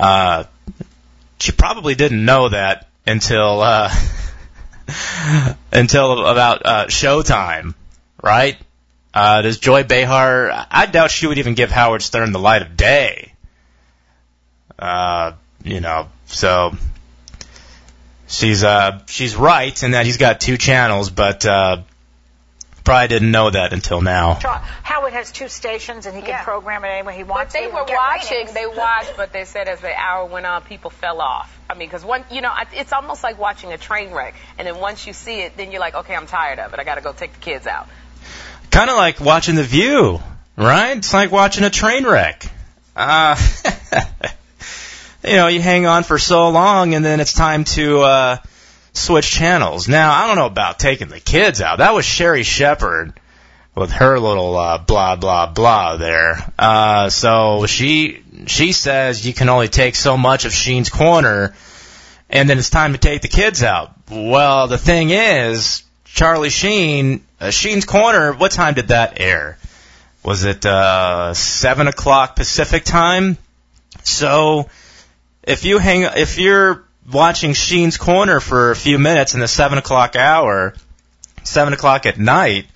Uh, 0.00 0.44
she 1.38 1.52
probably 1.52 1.94
didn't 1.94 2.24
know 2.24 2.48
that 2.48 2.88
until 3.06 3.60
uh, 3.60 3.94
until 5.72 6.26
about 6.26 6.64
uh, 6.64 6.86
Showtime, 6.86 7.74
right? 8.22 8.56
Uh, 9.14 9.42
does 9.42 9.58
Joy 9.58 9.84
Behar? 9.84 10.66
I 10.70 10.86
doubt 10.86 11.10
she 11.10 11.26
would 11.26 11.38
even 11.38 11.54
give 11.54 11.70
Howard 11.70 12.02
Stern 12.02 12.32
the 12.32 12.38
light 12.38 12.62
of 12.62 12.76
day. 12.76 13.32
Uh, 14.78 15.32
you 15.64 15.80
know, 15.80 16.08
so 16.26 16.74
she's 18.26 18.64
uh 18.64 19.00
she's 19.06 19.36
right 19.36 19.80
in 19.82 19.92
that 19.92 20.06
he's 20.06 20.16
got 20.16 20.40
two 20.40 20.56
channels, 20.56 21.10
but 21.10 21.44
uh, 21.46 21.82
probably 22.84 23.08
didn't 23.08 23.30
know 23.30 23.50
that 23.50 23.72
until 23.72 24.00
now. 24.00 24.34
Howard 24.82 25.12
has 25.12 25.32
two 25.32 25.48
stations 25.48 26.06
and 26.06 26.14
he 26.14 26.20
can 26.22 26.30
Yeah. 26.30 26.42
program 26.44 26.84
it 26.84 26.88
any 26.88 27.06
way 27.06 27.16
he 27.16 27.22
wants. 27.24 27.54
But 27.54 27.62
wants. 27.72 27.88
they 27.88 27.94
were 27.94 27.98
watching. 27.98 28.30
ratings. 28.38 28.52
They 28.52 28.66
watched, 28.66 29.16
but 29.16 29.32
they 29.32 29.44
said 29.44 29.68
as 29.68 29.80
the 29.80 29.94
hour 29.94 30.26
went 30.26 30.46
on, 30.46 30.62
people 30.62 30.90
fell 30.90 31.20
off. 31.20 31.50
I 31.70 31.74
mean, 31.74 31.88
because 31.88 32.04
one, 32.04 32.24
you 32.30 32.40
know, 32.40 32.52
it's 32.72 32.92
almost 32.92 33.22
like 33.22 33.38
watching 33.38 33.72
a 33.72 33.78
train 33.78 34.10
wreck, 34.12 34.34
and 34.58 34.66
then 34.68 34.78
once 34.78 35.06
you 35.06 35.12
see 35.12 35.40
it, 35.40 35.56
then 35.56 35.70
you're 35.72 35.80
like, 35.80 35.94
okay, 35.94 36.14
I'm 36.14 36.26
tired 36.26 36.58
of 36.58 36.72
it. 36.74 36.78
I 36.80 36.84
got 36.84 36.96
to 36.96 37.00
go 37.00 37.12
take 37.12 37.32
the 37.32 37.38
kids 37.40 37.66
out. 37.66 37.88
Kind 38.70 38.90
of 38.90 38.96
like 38.96 39.20
watching 39.20 39.54
The 39.54 39.62
View, 39.64 40.20
right? 40.56 40.96
It's 40.96 41.14
like 41.14 41.30
watching 41.32 41.64
a 41.64 41.70
train 41.70 42.04
wreck. 42.04 42.44
Uh, 42.94 43.36
you 45.24 45.32
know, 45.36 45.46
you 45.48 45.60
hang 45.62 45.86
on 45.86 46.02
for 46.04 46.18
so 46.18 46.50
long, 46.50 46.94
and 46.94 47.04
then 47.04 47.20
it's 47.20 47.32
time 47.32 47.64
to 47.64 48.00
uh, 48.02 48.36
switch 48.92 49.30
channels. 49.30 49.88
Now, 49.88 50.12
I 50.12 50.26
don't 50.26 50.36
know 50.36 50.46
about 50.46 50.78
taking 50.78 51.08
the 51.08 51.20
kids 51.20 51.60
out. 51.60 51.78
That 51.78 51.94
was 51.94 52.04
Sherri 52.04 52.42
Shepherd 52.42 53.14
with 53.74 53.90
her 53.92 54.18
little 54.18 54.56
uh, 54.56 54.78
blah 54.78 55.16
blah 55.16 55.46
blah 55.46 55.96
there. 55.96 56.52
Uh, 56.58 57.08
so 57.08 57.66
she 57.66 58.22
she 58.46 58.72
says 58.72 59.26
you 59.26 59.32
can 59.32 59.48
only 59.48 59.68
take 59.68 59.96
so 59.96 60.16
much 60.16 60.44
of 60.44 60.52
Sheen's 60.52 60.90
Korner, 60.90 61.54
and 62.28 62.48
then 62.48 62.58
it's 62.58 62.70
time 62.70 62.92
to 62.92 62.98
take 62.98 63.22
the 63.22 63.28
kids 63.28 63.62
out. 63.62 63.92
Well, 64.10 64.68
the 64.68 64.78
thing 64.78 65.10
is, 65.10 65.82
Charlie 66.04 66.50
Sheen, 66.50 67.24
uh, 67.40 67.50
Sheen's 67.50 67.86
Korner. 67.86 68.38
What 68.38 68.52
time 68.52 68.74
did 68.74 68.88
that 68.88 69.20
air? 69.20 69.58
Was 70.22 70.44
it 70.44 70.64
uh, 70.64 71.34
seven 71.34 71.88
o'clock 71.88 72.36
Pacific 72.36 72.84
time? 72.84 73.38
So 74.04 74.68
if 75.42 75.64
you 75.64 75.78
hang, 75.78 76.02
if 76.02 76.38
you're 76.38 76.84
watching 77.10 77.52
Sheen's 77.54 77.98
Korner 77.98 78.40
for 78.40 78.70
a 78.70 78.76
few 78.76 78.98
minutes 78.98 79.34
in 79.34 79.40
the 79.40 79.48
seven 79.48 79.78
o'clock 79.78 80.16
hour, 80.16 80.74
seven 81.44 81.72
o'clock 81.72 82.06
at 82.06 82.18
night, 82.18 82.66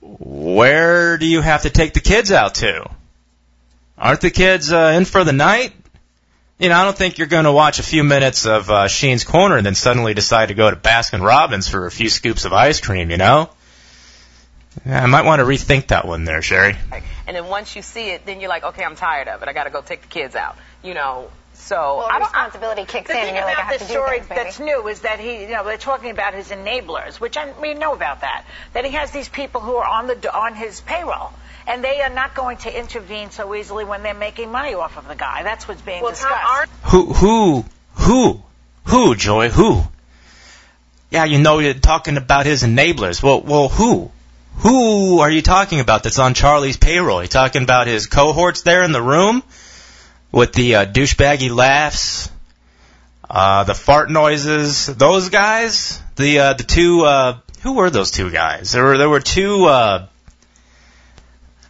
where 0.00 1.18
do 1.18 1.26
you 1.26 1.40
have 1.40 1.62
to 1.62 1.70
take 1.70 1.94
the 1.94 2.00
kids 2.00 2.32
out 2.32 2.56
to? 2.56 2.88
Aren't 3.96 4.20
the 4.20 4.30
kids 4.30 4.72
uh, 4.72 4.94
in 4.96 5.04
for 5.04 5.24
the 5.24 5.32
night? 5.32 5.72
You 6.58 6.68
know, 6.68 6.76
I 6.76 6.84
don't 6.84 6.96
think 6.96 7.18
you're 7.18 7.28
going 7.28 7.44
to 7.44 7.52
watch 7.52 7.78
a 7.78 7.84
few 7.84 8.02
minutes 8.02 8.46
of 8.46 8.68
uh, 8.68 8.88
Sheen's 8.88 9.24
Korner 9.24 9.58
and 9.58 9.66
then 9.66 9.74
suddenly 9.74 10.14
decide 10.14 10.46
to 10.46 10.54
go 10.54 10.70
to 10.70 10.76
Baskin 10.76 11.22
Robbins 11.22 11.68
for 11.68 11.86
a 11.86 11.90
few 11.90 12.08
scoops 12.08 12.44
of 12.44 12.52
ice 12.52 12.80
cream. 12.80 13.10
You 13.10 13.16
know, 13.16 13.50
I 14.84 15.06
might 15.06 15.24
want 15.24 15.40
to 15.40 15.44
rethink 15.44 15.88
that 15.88 16.06
one 16.06 16.24
there, 16.24 16.42
Sherri. 16.42 16.76
And 17.26 17.36
then 17.36 17.46
once 17.46 17.76
you 17.76 17.82
see 17.82 18.10
it, 18.10 18.26
then 18.26 18.40
you're 18.40 18.48
like, 18.48 18.64
okay, 18.64 18.84
I'm 18.84 18.96
tired 18.96 19.28
of 19.28 19.42
it. 19.42 19.48
I 19.48 19.52
got 19.52 19.64
to 19.64 19.70
go 19.70 19.82
take 19.82 20.02
the 20.02 20.08
kids 20.08 20.34
out. 20.34 20.56
You 20.82 20.94
know, 20.94 21.30
so 21.68 21.98
Well, 21.98 22.06
I 22.06 22.18
don't. 22.18 22.34
I, 22.34 22.46
responsibility 22.46 22.84
kicks 22.84 23.08
The 23.08 23.14
in, 23.14 23.20
thing 23.20 23.28
and 23.28 23.36
you're 23.36 23.44
like, 23.44 23.54
about 23.54 23.70
have 23.70 23.78
this 23.78 23.88
story 23.88 24.18
things, 24.20 24.28
that's 24.28 24.58
new 24.58 24.88
is 24.88 25.00
that 25.00 25.20
he, 25.20 25.42
you 25.42 25.48
know, 25.48 25.64
they're 25.64 25.76
talking 25.76 26.10
about 26.10 26.34
his 26.34 26.48
enablers, 26.48 27.20
which 27.20 27.36
I, 27.36 27.52
we 27.60 27.74
know 27.74 27.92
about 27.92 28.22
that. 28.22 28.44
That 28.72 28.84
he 28.84 28.92
has 28.92 29.10
these 29.10 29.28
people 29.28 29.60
who 29.60 29.76
are 29.76 29.86
on 29.86 30.06
the 30.06 30.34
on 30.34 30.54
his 30.54 30.80
payroll, 30.80 31.30
and 31.66 31.84
they 31.84 32.00
are 32.00 32.10
not 32.10 32.34
going 32.34 32.56
to 32.58 32.76
intervene 32.76 33.30
so 33.30 33.54
easily 33.54 33.84
when 33.84 34.02
they're 34.02 34.14
making 34.14 34.50
money 34.50 34.74
off 34.74 34.96
of 34.96 35.06
the 35.06 35.14
guy. 35.14 35.42
That's 35.42 35.68
what's 35.68 35.82
being 35.82 36.02
well, 36.02 36.12
discussed. 36.12 36.34
Tom 36.34 36.50
Arnold 36.50 36.76
Who, 36.84 37.12
who, 37.12 37.64
who, 37.94 38.42
who, 38.84 39.14
Joy, 39.14 39.50
who? 39.50 39.82
Yeah, 41.10 41.24
you 41.24 41.38
know 41.38 41.58
you're 41.58 41.74
talking 41.74 42.16
about 42.16 42.46
his 42.46 42.62
enablers. 42.62 43.22
Well, 43.22 43.42
well, 43.42 43.68
who? 43.68 44.10
Who 44.62 45.20
are 45.20 45.30
you 45.30 45.42
talking 45.42 45.80
about 45.80 46.02
that's 46.02 46.18
on 46.18 46.34
Charlie's 46.34 46.76
payroll? 46.76 47.22
You 47.22 47.28
talking 47.28 47.62
about 47.62 47.86
his 47.86 48.06
cohorts 48.06 48.62
there 48.62 48.82
in 48.82 48.92
the 48.92 49.00
room 49.00 49.42
with 50.32 50.52
the 50.52 50.76
uh, 50.76 50.86
douchebaggy 50.86 51.54
laughs, 51.54 52.30
uh, 53.28 53.64
the 53.64 53.74
fart 53.74 54.10
noises, 54.10 54.86
those 54.86 55.28
guys? 55.28 56.02
The 56.16 56.38
uh, 56.40 56.52
the 56.54 56.64
two 56.64 57.04
uh, 57.04 57.38
who 57.62 57.74
were 57.74 57.90
those 57.90 58.10
two 58.10 58.30
guys? 58.30 58.72
There 58.72 58.84
were 58.84 58.98
there 58.98 59.08
were 59.08 59.20
two. 59.20 59.64
Uh, 59.64 60.06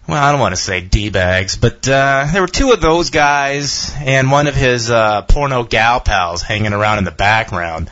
well, 0.06 0.22
I 0.22 0.30
don't 0.32 0.40
want 0.40 0.54
to 0.54 0.60
say 0.60 0.80
d-bags, 0.80 1.56
but 1.56 1.86
uh, 1.86 2.26
there 2.32 2.40
were 2.40 2.48
two 2.48 2.70
of 2.70 2.80
those 2.80 3.10
guys 3.10 3.92
and 3.98 4.30
one 4.30 4.46
of 4.46 4.54
his 4.54 4.90
uh, 4.90 5.20
porno 5.22 5.64
gal 5.64 6.00
pals 6.00 6.40
hanging 6.40 6.72
around 6.72 6.96
in 6.96 7.04
the 7.04 7.10
background 7.10 7.90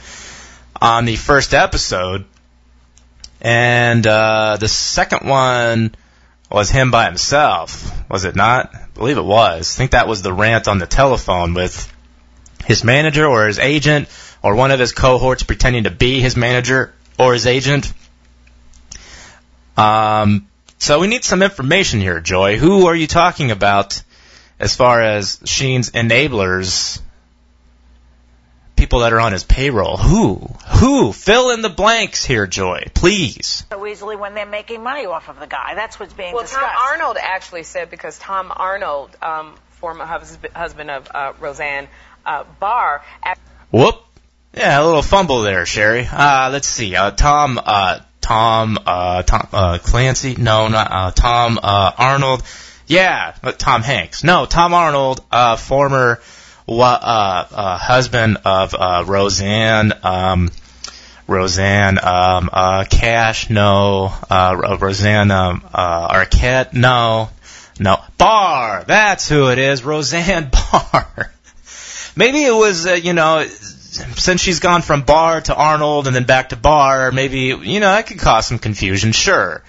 on 0.80 1.04
the 1.04 1.16
first 1.16 1.52
episode. 1.52 2.24
And 3.42 4.06
uh, 4.06 4.56
the 4.58 4.66
second 4.66 5.28
one 5.28 5.94
was 6.50 6.70
him 6.70 6.90
by 6.90 7.06
himself, 7.06 7.92
was 8.08 8.24
it 8.24 8.36
not? 8.36 8.74
I 8.74 8.86
believe 8.94 9.18
it 9.18 9.24
was. 9.24 9.76
I 9.76 9.78
think 9.78 9.90
that 9.92 10.08
was 10.08 10.22
the 10.22 10.32
rant 10.32 10.68
on 10.68 10.78
the 10.78 10.86
telephone 10.86 11.54
with 11.54 11.92
his 12.64 12.84
manager 12.84 13.26
or 13.26 13.46
his 13.46 13.58
agent 13.58 14.08
or 14.42 14.54
one 14.54 14.70
of 14.70 14.80
his 14.80 14.92
cohorts 14.92 15.42
pretending 15.42 15.84
to 15.84 15.90
be 15.90 16.20
his 16.20 16.36
manager 16.36 16.94
or 17.18 17.32
his 17.32 17.46
agent. 17.46 17.92
Um, 19.76 20.46
so 20.78 21.00
we 21.00 21.06
need 21.06 21.24
some 21.24 21.42
information 21.42 22.00
here, 22.00 22.20
Joy. 22.20 22.56
Who 22.56 22.86
are 22.86 22.94
you 22.94 23.06
talking 23.06 23.50
about 23.50 24.02
as 24.58 24.76
far 24.76 25.00
as 25.00 25.40
Sheen's 25.44 25.90
enablers? 25.90 27.00
People 28.76 29.00
that 29.00 29.12
are 29.12 29.20
on 29.20 29.32
his 29.32 29.42
payroll. 29.42 29.96
Who? 29.96 30.36
Who? 30.80 31.12
Fill 31.12 31.50
in 31.50 31.62
the 31.62 31.68
blanks 31.70 32.24
here, 32.24 32.46
Joy. 32.46 32.84
Please. 32.94 33.64
so 33.70 33.86
easily 33.86 34.16
when 34.16 34.34
they're 34.34 34.44
making 34.46 34.82
money 34.82 35.06
off 35.06 35.28
of 35.28 35.40
the 35.40 35.46
guy. 35.46 35.74
That's 35.74 35.98
what's 35.98 36.12
being 36.12 36.34
Well, 36.34 36.42
discussed. 36.44 36.62
Tom 36.64 36.76
Arnold 36.90 37.16
actually 37.20 37.62
said 37.62 37.90
because 37.90 38.18
Tom 38.18 38.52
Arnold, 38.54 39.16
um, 39.22 39.54
former 39.80 40.04
hus- 40.04 40.38
husband 40.54 40.90
of 40.90 41.08
uh, 41.14 41.32
Roseanne 41.40 41.88
uh, 42.26 42.44
Barr, 42.60 43.02
act- 43.22 43.40
Whoop. 43.70 43.96
Yeah, 44.54 44.80
a 44.80 44.84
little 44.84 45.02
fumble 45.02 45.42
there, 45.42 45.66
Sherri. 45.66 46.06
Uh, 46.10 46.50
let's 46.52 46.66
see. 46.68 46.94
Uh, 46.96 47.10
Tom, 47.10 47.60
uh, 47.62 48.00
Tom, 48.20 48.78
uh, 48.86 49.22
Tom, 49.22 49.48
uh, 49.52 49.78
Clancy? 49.78 50.34
No, 50.36 50.68
not, 50.68 50.88
uh, 50.90 51.10
Tom, 51.12 51.58
uh, 51.62 51.92
Arnold. 51.96 52.42
Yeah, 52.86 53.34
uh, 53.42 53.52
Tom 53.52 53.82
Hanks. 53.82 54.22
No, 54.24 54.46
Tom 54.46 54.72
Arnold, 54.72 55.20
uh, 55.30 55.56
former, 55.56 56.20
husband 56.68 58.38
of, 58.44 58.74
uh, 58.74 59.04
Roseanne, 59.06 59.92
um, 60.02 60.50
Roseanne, 61.26 61.98
um, 61.98 62.50
uh, 62.52 62.84
Cash, 62.88 63.50
no, 63.50 64.12
uh, 64.30 64.76
Roseanne, 64.80 65.30
um, 65.30 65.64
uh, 65.72 66.08
Arquette, 66.08 66.72
no, 66.72 67.30
no, 67.80 68.00
Barr, 68.16 68.84
that's 68.86 69.28
who 69.28 69.50
it 69.50 69.58
is, 69.58 69.84
Roseanne 69.84 70.50
Barr. 70.72 71.32
Maybe 72.14 72.44
it 72.44 72.54
was, 72.54 72.86
uh, 72.86 72.92
you 72.92 73.12
know, 73.12 73.44
since 73.46 74.40
she's 74.40 74.60
gone 74.60 74.82
from 74.82 75.02
Barr 75.02 75.40
to 75.42 75.54
Arnold 75.54 76.06
and 76.06 76.14
then 76.14 76.24
back 76.24 76.50
to 76.50 76.56
Barr, 76.56 77.12
maybe, 77.12 77.54
you 77.60 77.80
know, 77.80 77.90
that 77.90 78.06
could 78.06 78.18
cause 78.18 78.46
some 78.46 78.58
confusion, 78.58 79.12
sure. 79.12 79.62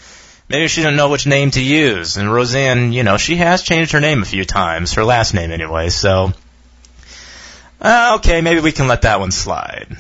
Maybe 0.50 0.68
she 0.68 0.82
didn't 0.82 0.96
know 0.96 1.10
which 1.10 1.27
name 1.27 1.51
to 1.51 1.62
use. 1.62 2.16
And 2.16 2.32
Roseanne, 2.32 2.94
you 2.94 3.04
know, 3.04 3.18
she 3.18 3.36
has 3.36 3.63
changed 3.63 3.92
her 3.92 4.00
name 4.00 4.22
a 4.22 4.25
few 4.25 4.46
times, 4.46 4.94
her 4.94 5.04
last 5.04 5.34
name 5.34 5.51
anyway, 5.51 5.89
so. 5.89 6.34
Uh, 7.82 8.16
okay, 8.20 8.42
maybe 8.42 8.60
we 8.62 8.72
can 8.72 8.88
let 8.88 9.04
that 9.04 9.20
one 9.20 9.32
slide. 9.32 9.96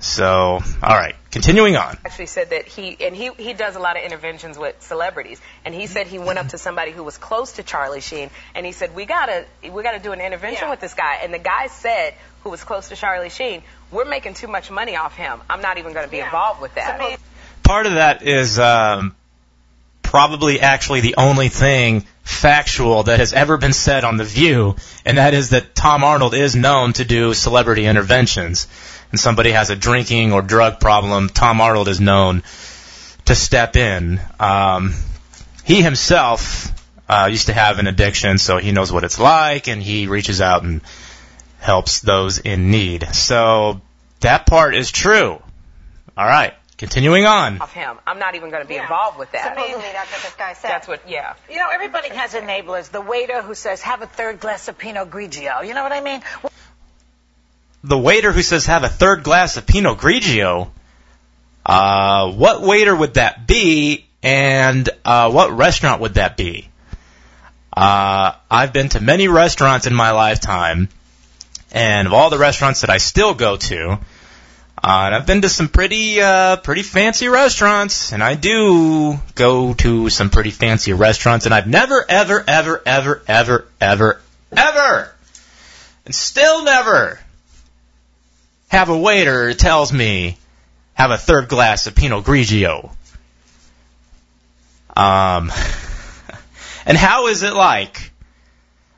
So, 0.00 0.60
alright, 0.82 1.16
continuing 1.30 1.76
on. 1.76 1.96
actually 2.04 2.26
said 2.26 2.50
that 2.50 2.66
he 2.66 2.94
and 3.00 3.16
he 3.16 3.30
he 3.38 3.54
does 3.54 3.74
a 3.74 3.78
lot 3.78 3.96
of 3.96 4.02
interventions 4.02 4.58
with 4.58 4.82
celebrities 4.82 5.40
and 5.64 5.74
he 5.74 5.86
said 5.86 6.06
he 6.06 6.18
went 6.18 6.38
up 6.38 6.48
to 6.48 6.58
somebody 6.58 6.90
who 6.90 7.02
was 7.02 7.16
close 7.16 7.52
to 7.52 7.62
Charlie 7.62 8.02
Sheen 8.02 8.28
and 8.54 8.66
he 8.66 8.72
said 8.72 8.94
we 8.94 9.06
gotta 9.06 9.46
we 9.72 9.82
gotta 9.82 9.98
do 10.00 10.12
an 10.12 10.20
intervention 10.20 10.64
Yeah. 10.64 10.70
with 10.70 10.80
this 10.80 10.92
guy 10.92 11.20
and 11.22 11.32
the 11.32 11.38
guy 11.38 11.68
said 11.68 12.12
who 12.42 12.50
was 12.50 12.62
close 12.62 12.90
to 12.90 12.96
Charlie 12.96 13.30
Sheen 13.30 13.62
we're 13.90 14.04
making 14.04 14.34
too 14.34 14.46
much 14.46 14.70
money 14.70 14.94
off 14.96 15.16
him 15.16 15.40
I'm 15.48 15.62
not 15.62 15.78
even 15.78 15.94
going 15.94 16.04
to 16.04 16.10
be 16.10 16.18
Yeah. 16.18 16.26
involved 16.26 16.60
with 16.60 16.74
that 16.74 17.00
So 17.00 17.16
part 17.62 17.86
of 17.86 17.94
that 17.94 18.22
is 18.22 18.58
um, 18.58 19.16
probably 20.02 20.60
actually 20.60 21.00
the 21.00 21.14
only 21.16 21.48
thing 21.48 22.04
factual 22.24 23.04
that 23.04 23.20
has 23.20 23.32
ever 23.32 23.56
been 23.58 23.74
said 23.74 24.02
on 24.02 24.16
The 24.16 24.24
View, 24.24 24.76
and 25.04 25.18
that 25.18 25.34
is 25.34 25.50
that 25.50 25.74
Tom 25.74 26.02
Arnold 26.02 26.34
is 26.34 26.56
known 26.56 26.94
to 26.94 27.04
do 27.04 27.34
celebrity 27.34 27.84
interventions. 27.84 28.66
and 29.10 29.20
somebody 29.20 29.52
has 29.52 29.70
a 29.70 29.76
drinking 29.76 30.32
or 30.32 30.42
drug 30.42 30.80
problem, 30.80 31.28
Tom 31.28 31.60
Arnold 31.60 31.86
is 31.86 32.00
known 32.00 32.42
to 33.26 33.34
step 33.34 33.76
in. 33.76 34.20
Um, 34.40 34.92
he 35.64 35.82
himself 35.82 36.72
uh, 37.08 37.28
used 37.30 37.46
to 37.46 37.52
have 37.52 37.78
an 37.78 37.86
addiction, 37.86 38.38
so 38.38 38.58
he 38.58 38.72
knows 38.72 38.90
what 38.90 39.04
it's 39.04 39.20
like, 39.20 39.68
and 39.68 39.80
he 39.82 40.06
reaches 40.06 40.40
out 40.40 40.64
and 40.64 40.80
helps 41.60 42.00
those 42.00 42.38
in 42.38 42.70
need. 42.70 43.06
So 43.14 43.80
that 44.20 44.46
part 44.46 44.74
is 44.74 44.90
true. 44.90 45.40
All 46.16 46.26
right, 46.26 46.54
continuing 46.76 47.24
on. 47.26 47.60
Of 47.60 47.72
him. 47.72 47.96
I'm 48.06 48.18
not 48.18 48.34
even 48.34 48.50
going 48.50 48.62
to 48.62 48.68
be 48.68 48.74
Yeah. 48.74 48.82
involved 48.82 49.18
with 49.18 49.30
that. 49.32 49.54
Supposedly 49.54 49.92
that's 49.92 50.10
what 50.12 50.22
this 50.22 50.34
guy 50.34 50.52
said. 50.54 50.70
That's 50.70 50.88
what, 50.88 51.08
yeah. 51.08 51.34
You 51.50 51.58
know, 51.58 51.68
everybody 51.72 52.08
has 52.10 52.34
enablers. 52.34 52.90
The 52.90 53.00
waiter 53.00 53.42
who 53.42 53.54
says, 53.54 53.82
have 53.82 54.02
a 54.02 54.06
third 54.06 54.40
glass 54.40 54.68
of 54.68 54.78
Pinot 54.78 55.10
Grigio. 55.10 55.66
You 55.66 55.74
know 55.74 55.82
what 55.82 55.92
I 55.92 56.00
mean? 56.00 56.22
The 57.82 57.98
waiter 57.98 58.32
who 58.32 58.42
says 58.42 58.66
have 58.66 58.82
a 58.84 58.88
third 58.88 59.22
glass 59.24 59.56
of 59.56 59.66
Pinot 59.66 59.98
Grigio. 59.98 60.70
Uh, 61.66 62.32
what 62.32 62.62
waiter 62.62 62.94
would 62.94 63.14
that 63.14 63.46
be, 63.46 64.06
and 64.22 64.88
uh, 65.04 65.30
what 65.30 65.50
restaurant 65.52 66.00
would 66.00 66.14
that 66.14 66.36
be? 66.36 66.68
Uh, 67.76 68.32
I've 68.50 68.72
been 68.72 68.88
to 68.90 69.00
many 69.00 69.28
restaurants 69.28 69.86
in 69.86 69.94
my 69.94 70.12
lifetime, 70.12 70.88
and 71.72 72.06
of 72.06 72.12
all 72.12 72.30
the 72.30 72.38
restaurants 72.38 72.82
that 72.82 72.90
I 72.90 72.98
still 72.98 73.34
go 73.34 73.56
to, 73.56 73.98
uh, 74.84 75.06
and 75.06 75.14
I've 75.14 75.26
been 75.26 75.40
to 75.40 75.48
some 75.48 75.68
pretty, 75.68 76.20
uh, 76.20 76.56
pretty 76.56 76.82
fancy 76.82 77.26
restaurants, 77.28 78.12
and 78.12 78.22
I 78.22 78.34
do 78.34 79.18
go 79.34 79.72
to 79.72 80.10
some 80.10 80.28
pretty 80.28 80.50
fancy 80.50 80.92
restaurants, 80.92 81.46
and 81.46 81.54
I've 81.54 81.66
never, 81.66 82.04
ever, 82.06 82.44
ever, 82.46 82.82
ever, 82.84 83.22
ever, 83.26 83.66
ever, 83.80 84.20
ever, 84.54 85.14
and 86.04 86.14
still 86.14 86.64
never 86.64 87.18
have 88.68 88.90
a 88.90 88.98
waiter 88.98 89.54
tells 89.54 89.90
me 89.90 90.36
have 90.92 91.10
a 91.10 91.16
third 91.16 91.48
glass 91.48 91.86
of 91.86 91.94
Pinot 91.94 92.22
Grigio. 92.22 92.90
Um, 94.94 95.50
and 96.84 96.98
how 96.98 97.28
is 97.28 97.42
it 97.42 97.54
like 97.54 98.12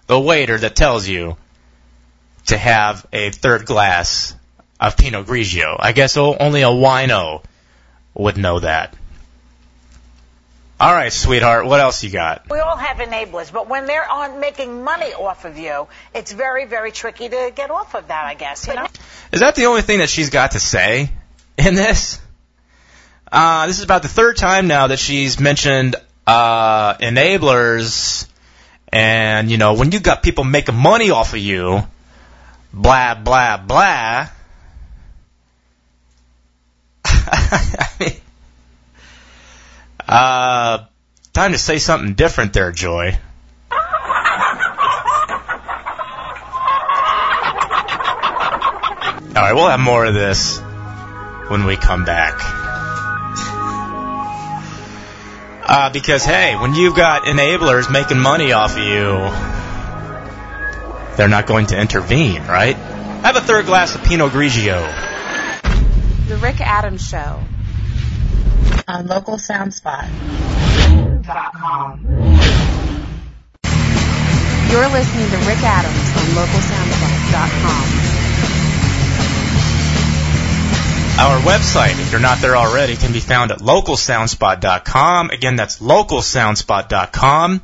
the 0.09 0.19
waiter 0.19 0.59
that 0.59 0.75
tells 0.75 1.07
you 1.07 1.37
to 2.47 2.59
have 2.59 3.07
a 3.13 3.31
third 3.31 3.67
glass 3.67 4.35
of 4.81 4.97
Pinot 4.97 5.27
Grigio? 5.27 5.77
I 5.79 5.93
guess 5.93 6.17
only 6.17 6.63
a 6.63 6.69
wino 6.69 7.43
would 8.15 8.37
know 8.37 8.61
that. 8.61 8.95
All 10.79 10.93
right, 10.93 11.11
sweetheart, 11.11 11.65
what 11.65 11.81
else 11.81 12.05
you 12.05 12.11
got? 12.11 12.51
We 12.51 12.59
all 12.59 12.77
have 12.77 12.99
enablers, 12.99 13.51
but 13.51 13.67
when 13.67 13.87
they're 13.87 14.07
on 14.11 14.41
making 14.41 14.85
money 14.85 15.15
off 15.15 15.47
of 15.47 15.57
you, 15.57 15.89
it's 16.15 16.33
very, 16.33 16.67
very 16.67 16.93
tricky 16.93 17.31
to 17.31 17.53
get 17.55 17.71
off 17.71 17.95
of 17.95 18.09
that, 18.09 18.27
I 18.27 18.35
guess, 18.35 18.67
you 18.67 18.75
know? 18.75 18.87
Is 19.33 19.41
that 19.41 19.55
the 19.55 19.67
only 19.67 19.81
thing 19.81 20.01
that 20.01 20.11
she's 20.11 20.29
got 20.29 20.51
to 20.51 20.61
say 20.61 21.11
in 21.57 21.75
this? 21.75 22.21
Uh, 23.33 23.67
this 23.67 23.79
is 23.79 23.85
about 23.85 24.03
the 24.03 24.09
third 24.09 24.37
time 24.37 24.67
now 24.67 24.89
that 24.89 24.99
she's 24.99 25.41
mentioned 25.41 25.97
uh, 26.27 26.95
enablers, 26.99 28.29
and 28.89 29.51
you 29.51 29.59
know 29.59 29.75
when 29.75 29.93
you 29.93 30.01
got 30.01 30.23
people 30.23 30.45
making 30.45 30.75
money 30.75 31.11
off 31.11 31.33
of 31.33 31.39
you, 31.39 31.83
blah 32.73 33.15
blah 33.15 33.57
blah. 33.57 34.29
Uh, 40.09 40.85
time 41.33 41.53
to 41.53 41.59
say 41.59 41.79
something 41.79 42.15
different 42.15 42.53
there, 42.53 42.71
Joy. 42.71 43.19
All 49.37 49.43
right, 49.43 49.53
we'll 49.53 49.69
have 49.69 49.81
more 49.81 50.05
of 50.07 50.15
this 50.15 50.61
when 51.49 51.67
we 51.67 51.77
come 51.77 52.05
back. 52.05 52.35
Uh, 55.69 55.91
because 55.91 56.25
hey, 56.25 56.55
when 56.57 56.75
you've 56.75 56.95
got 56.95 57.25
enablers 57.25 57.91
making 57.91 58.19
money 58.21 58.53
off 58.53 58.77
of 58.77 58.83
you, 58.85 59.29
they're 61.17 61.29
not 61.29 61.47
going 61.47 61.67
to 61.67 61.79
intervene, 61.79 62.43
right? 62.45 62.77
Have 62.77 63.35
a 63.35 63.41
third 63.41 63.67
glass 63.67 63.97
of 63.97 64.05
Pinot 64.05 64.31
Grigio. 64.31 65.06
The 66.27 66.37
Rick 66.39 66.61
Adams 66.61 67.09
Show. 67.09 67.41
on 68.89 69.07
localsoundspot.com. 69.07 72.01
You're 74.71 74.89
listening 74.89 75.31
to 75.31 75.37
Rick 75.47 75.63
Adams 75.63 76.17
on 76.17 76.25
localsoundspot.com. 76.35 77.85
Our 81.19 81.41
website, 81.43 81.99
if 82.01 82.11
you're 82.11 82.21
not 82.21 82.41
there 82.41 82.57
already, 82.57 82.97
can 82.97 83.13
be 83.13 83.21
found 83.21 83.53
at 83.53 83.61
localsoundspot.com. 83.61 85.31
Again, 85.31 85.55
that's 85.55 85.79
localsoundspot.com. 85.81 87.61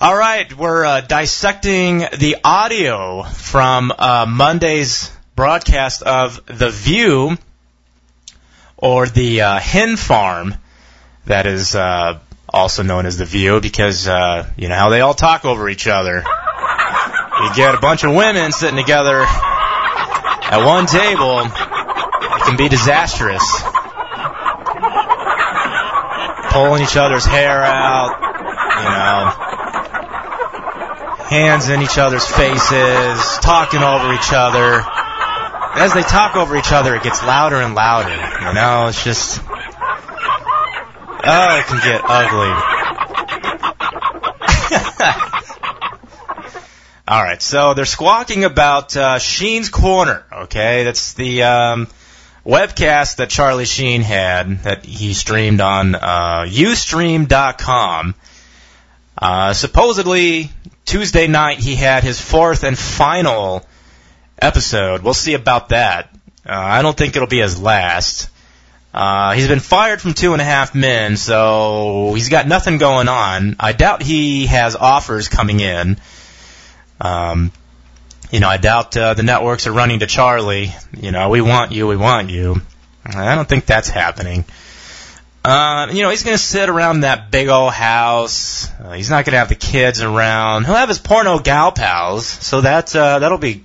All 0.00 0.16
right, 0.16 0.52
we're 0.58 0.84
uh, 0.84 1.02
dissecting 1.02 1.98
the 1.98 2.38
audio 2.42 3.22
from 3.22 3.92
uh, 3.96 4.26
Monday's 4.28 5.13
broadcast 5.36 6.02
of 6.02 6.40
The 6.46 6.70
View, 6.70 7.36
or 8.76 9.06
the 9.06 9.40
uh, 9.42 9.58
Hen 9.58 9.96
Farm, 9.96 10.54
that 11.26 11.46
is 11.46 11.74
uh, 11.74 12.18
also 12.48 12.82
known 12.82 13.06
as 13.06 13.18
The 13.18 13.24
View, 13.24 13.60
because 13.60 14.06
uh, 14.06 14.48
you 14.56 14.68
know 14.68 14.76
how 14.76 14.90
they 14.90 15.00
all 15.00 15.14
talk 15.14 15.44
over 15.44 15.68
each 15.68 15.86
other. 15.86 16.18
You 17.42 17.54
get 17.56 17.74
a 17.74 17.80
bunch 17.80 18.04
of 18.04 18.14
women 18.14 18.52
sitting 18.52 18.76
together 18.76 19.24
at 19.26 20.64
one 20.64 20.86
table, 20.86 21.40
it 21.40 22.42
can 22.46 22.56
be 22.56 22.68
disastrous. 22.68 23.42
Pulling 26.52 26.82
each 26.82 26.96
other's 26.96 27.24
hair 27.24 27.64
out, 27.64 28.14
you 28.78 28.90
know, 28.94 29.32
hands 31.26 31.68
in 31.70 31.82
each 31.82 31.98
other's 31.98 32.26
faces, 32.26 33.38
talking 33.40 33.82
over 33.82 34.12
each 34.12 34.32
other. 34.32 34.84
As 35.76 35.92
they 35.92 36.02
talk 36.02 36.36
over 36.36 36.56
each 36.56 36.72
other, 36.72 36.94
it 36.94 37.02
gets 37.02 37.20
louder 37.22 37.56
and 37.56 37.74
louder. 37.74 38.10
You 38.10 38.54
know, 38.54 38.86
it's 38.86 39.02
just, 39.02 39.40
oh, 39.42 39.48
it 41.58 41.66
can 41.66 41.80
get 41.82 42.00
ugly. 42.04 42.84
All 47.08 47.22
right, 47.22 47.42
so 47.42 47.74
they're 47.74 47.84
squawking 47.84 48.44
about 48.44 48.96
uh, 48.96 49.18
Sheen's 49.18 49.68
Korner. 49.68 50.22
Okay, 50.44 50.84
that's 50.84 51.14
the 51.14 51.42
um, 51.42 51.88
webcast 52.46 53.16
that 53.16 53.28
Charlie 53.28 53.64
Sheen 53.64 54.00
had 54.00 54.60
that 54.60 54.84
he 54.84 55.12
streamed 55.12 55.60
on 55.60 55.96
uh, 55.96 56.46
UStream.com. 56.48 58.14
Uh, 59.16 59.52
supposedly 59.52 60.50
Tuesday 60.84 61.26
night 61.26 61.58
he 61.58 61.74
had 61.74 62.04
his 62.04 62.20
fourth 62.20 62.64
and 62.64 62.78
final 62.78 63.64
episode. 64.38 65.02
We'll 65.02 65.14
see 65.14 65.34
about 65.34 65.70
that. 65.70 66.10
Uh, 66.46 66.52
I 66.52 66.82
don't 66.82 66.96
think 66.96 67.16
it'll 67.16 67.28
be 67.28 67.40
his 67.40 67.60
last. 67.60 68.28
Uh, 68.92 69.32
he's 69.32 69.48
been 69.48 69.60
fired 69.60 70.00
from 70.00 70.14
Two 70.14 70.34
and 70.34 70.40
a 70.40 70.44
Half 70.44 70.74
Men, 70.74 71.16
so 71.16 72.12
he's 72.14 72.28
got 72.28 72.46
nothing 72.46 72.78
going 72.78 73.08
on. 73.08 73.56
I 73.58 73.72
doubt 73.72 74.02
he 74.02 74.46
has 74.46 74.76
offers 74.76 75.28
coming 75.28 75.58
in. 75.60 75.96
Um, 77.00 77.50
you 78.30 78.40
know, 78.40 78.48
I 78.48 78.56
doubt 78.56 78.96
uh, 78.96 79.14
the 79.14 79.22
networks 79.22 79.66
are 79.66 79.72
running 79.72 79.98
to 80.00 80.06
Charlie. 80.06 80.72
You 80.96 81.10
know, 81.10 81.28
we 81.28 81.40
want 81.40 81.72
you, 81.72 81.86
we 81.88 81.96
want 81.96 82.30
you. 82.30 82.62
I 83.04 83.34
don't 83.34 83.48
think 83.48 83.66
that's 83.66 83.88
happening. 83.88 84.44
Uh, 85.44 85.88
you 85.92 86.02
know, 86.02 86.10
he's 86.10 86.22
going 86.22 86.36
to 86.36 86.42
sit 86.42 86.70
around 86.70 87.00
that 87.00 87.30
big 87.30 87.48
old 87.48 87.72
house. 87.72 88.70
Uh, 88.80 88.92
he's 88.92 89.10
not 89.10 89.26
going 89.26 89.32
to 89.32 89.38
have 89.38 89.50
the 89.50 89.54
kids 89.54 90.00
around. 90.02 90.64
He'll 90.64 90.74
have 90.74 90.88
his 90.88 90.98
porno 90.98 91.38
gal 91.38 91.70
pals, 91.70 92.26
so 92.26 92.62
that 92.62 92.94
uh, 92.96 93.18
that'll 93.18 93.38
be 93.38 93.64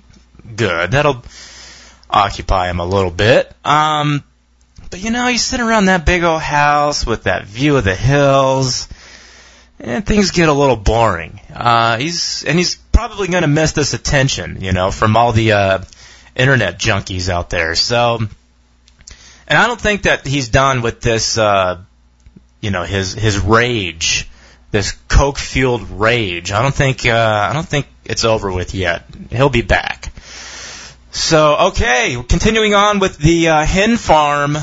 good. 0.60 0.90
That'll 0.90 1.22
occupy 2.10 2.68
him 2.68 2.80
a 2.80 2.84
little 2.84 3.10
bit. 3.10 3.50
Um, 3.64 4.22
but 4.90 5.00
you 5.00 5.10
know, 5.10 5.26
he's 5.26 5.42
sitting 5.42 5.64
around 5.64 5.86
that 5.86 6.04
big 6.04 6.22
old 6.22 6.42
house 6.42 7.06
with 7.06 7.24
that 7.24 7.46
view 7.46 7.76
of 7.76 7.84
the 7.84 7.94
hills, 7.94 8.88
and 9.78 10.04
things 10.04 10.32
get 10.32 10.48
a 10.48 10.52
little 10.52 10.76
boring. 10.76 11.40
Uh, 11.54 11.96
he's 11.96 12.44
and 12.44 12.58
he's 12.58 12.74
probably 12.92 13.28
going 13.28 13.42
to 13.42 13.48
miss 13.48 13.72
this 13.72 13.94
attention, 13.94 14.60
you 14.60 14.72
know, 14.72 14.90
from 14.90 15.16
all 15.16 15.32
the 15.32 15.52
uh, 15.52 15.78
internet 16.36 16.78
junkies 16.78 17.30
out 17.30 17.48
there. 17.48 17.74
So, 17.74 18.18
and 18.18 19.58
I 19.58 19.66
don't 19.66 19.80
think 19.80 20.02
that 20.02 20.26
he's 20.26 20.50
done 20.50 20.82
with 20.82 21.00
this, 21.00 21.38
uh, 21.38 21.80
you 22.60 22.70
know, 22.70 22.82
his 22.82 23.14
his 23.14 23.38
rage, 23.38 24.28
this 24.72 24.92
coke 25.08 25.38
fueled 25.38 25.88
rage. 25.88 26.52
I 26.52 26.60
don't 26.60 26.74
think 26.74 27.06
uh, 27.06 27.48
I 27.50 27.54
don't 27.54 27.66
think 27.66 27.86
it's 28.04 28.24
over 28.24 28.52
with 28.52 28.74
yet. 28.74 29.04
He'll 29.30 29.48
be 29.48 29.62
back. 29.62 30.12
So, 31.12 31.56
okay, 31.70 32.22
continuing 32.28 32.74
on 32.74 33.00
with 33.00 33.18
the 33.18 33.48
uh, 33.48 33.64
hen 33.64 33.96
farm, 33.96 34.56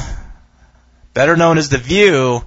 better 1.14 1.36
known 1.36 1.58
as 1.58 1.68
the 1.68 1.78
View 1.78 2.42